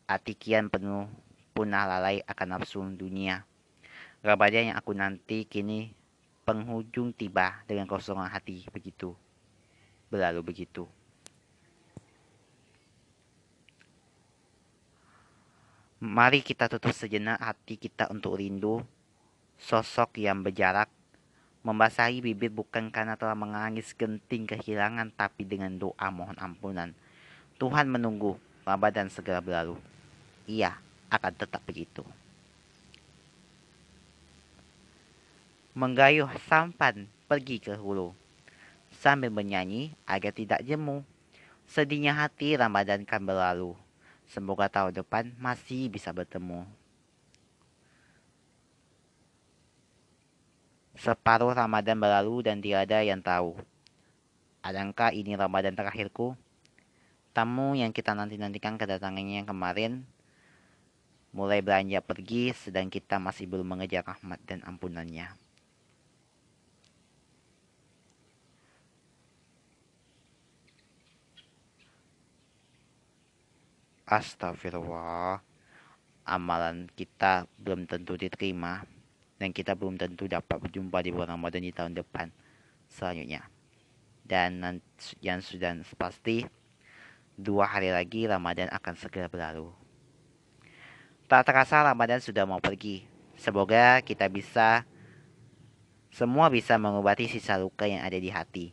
[0.07, 1.11] hati kian penuh
[1.51, 3.43] punah lalai akan nafsu dunia.
[4.23, 5.91] Ramadan yang aku nanti kini
[6.47, 9.11] penghujung tiba dengan kosongan hati begitu.
[10.07, 10.87] Berlalu begitu.
[16.05, 18.85] Mari kita tutup sejenak hati kita untuk rindu
[19.57, 20.85] sosok yang berjarak
[21.65, 26.93] membasahi bibir bukan karena telah menangis genting kehilangan tapi dengan doa mohon ampunan.
[27.57, 28.37] Tuhan menunggu
[28.69, 29.81] Ramadan segera berlalu.
[30.45, 30.77] Ia
[31.09, 32.05] akan tetap begitu.
[35.73, 38.13] Menggayuh sampan pergi ke hulu
[38.93, 41.01] sambil menyanyi agar tidak jemu.
[41.65, 43.73] Sedihnya hati Ramadan kan berlalu.
[44.29, 46.65] Semoga tahun depan masih bisa bertemu.
[50.95, 53.59] Separuh Ramadan berlalu dan tiada yang tahu.
[54.63, 56.33] Adakah ini Ramadan terakhirku?
[57.35, 60.07] Tamu yang kita nanti-nantikan kedatangannya yang kemarin
[61.35, 65.44] mulai belanja pergi sedang kita masih belum mengejar rahmat dan ampunannya.
[74.05, 75.41] Astagfirullah.
[76.25, 78.85] Amalan kita belum tentu diterima
[79.41, 82.29] dan kita belum tentu dapat berjumpa di bulan Ramadan di tahun depan
[82.89, 83.49] selanjutnya.
[84.25, 84.81] Dan
[85.21, 86.45] yang sudah pasti
[87.33, 89.69] dua hari lagi Ramadan akan segera berlalu.
[91.25, 93.05] Tak terasa Ramadan sudah mau pergi.
[93.37, 94.85] Semoga kita bisa
[96.13, 98.69] semua bisa mengobati sisa luka yang ada di hati.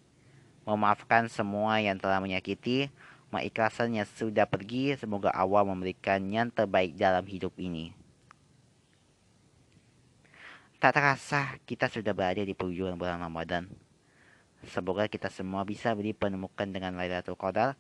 [0.69, 2.93] Memaafkan semua yang telah menyakiti
[3.33, 7.97] Mengikhlasan yang sudah pergi, semoga Allah memberikan yang terbaik dalam hidup ini.
[10.77, 13.73] Tak terasa kita sudah berada di penghujung bulan Ramadan.
[14.69, 17.73] Semoga kita semua bisa dipertemukan dengan Lailatul Qadar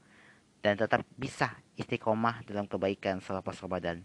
[0.65, 4.01] dan tetap bisa istiqomah dalam kebaikan selepas Ramadan.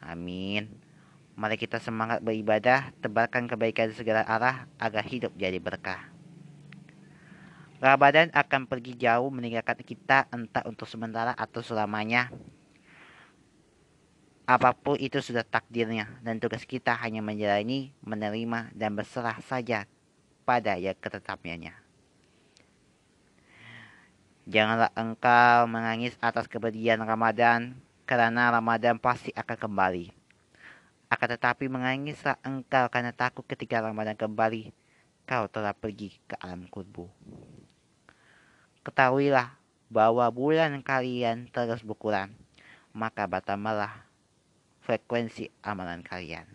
[0.00, 0.72] Amin.
[1.36, 6.15] Mari kita semangat beribadah, tebarkan kebaikan di segala arah agar hidup jadi berkah.
[7.76, 12.32] Ramadan akan pergi jauh meninggalkan kita entah untuk sementara atau selamanya.
[14.48, 19.84] Apa pun itu sudah takdirnya dan tugas kita hanya menjalani, menerima dan berserah saja
[20.48, 21.74] pada yang ketetapnya.
[24.46, 27.74] Janganlah engkau menangis atas kepergian Ramadan
[28.06, 30.14] karena Ramadan pasti akan kembali.
[31.10, 34.70] Akan tetapi menangislah engkau karena takut ketika Ramadan kembali
[35.26, 37.10] kau telah pergi ke alam kubur.
[38.86, 39.50] Ketahuilah
[39.90, 42.30] bahwa bulan kalian terus berkurang,
[42.94, 44.06] maka bertambahlah
[44.86, 46.46] frekuensi amalan kalian.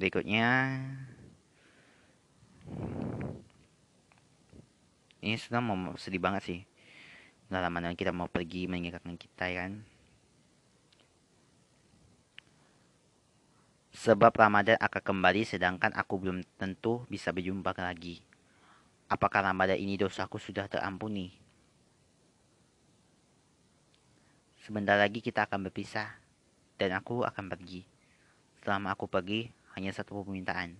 [0.00, 0.80] Berikutnya,
[5.20, 6.60] ini sudah mau sedih banget sih.
[7.52, 9.91] Dalam mana kita mau pergi meninggalkan kita ya kan.
[14.02, 18.18] Sebab Ramadan akan kembali sedangkan aku belum tentu bisa berjumpa lagi.
[19.06, 21.30] Apakah Ramadan ini dosaku sudah terampuni?
[24.58, 26.18] Sebentar lagi kita akan berpisah
[26.82, 27.86] dan aku akan pergi.
[28.66, 30.74] Selama aku pergi, hanya satu permintaan.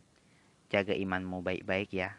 [0.66, 2.18] Jaga imanmu baik-baik ya.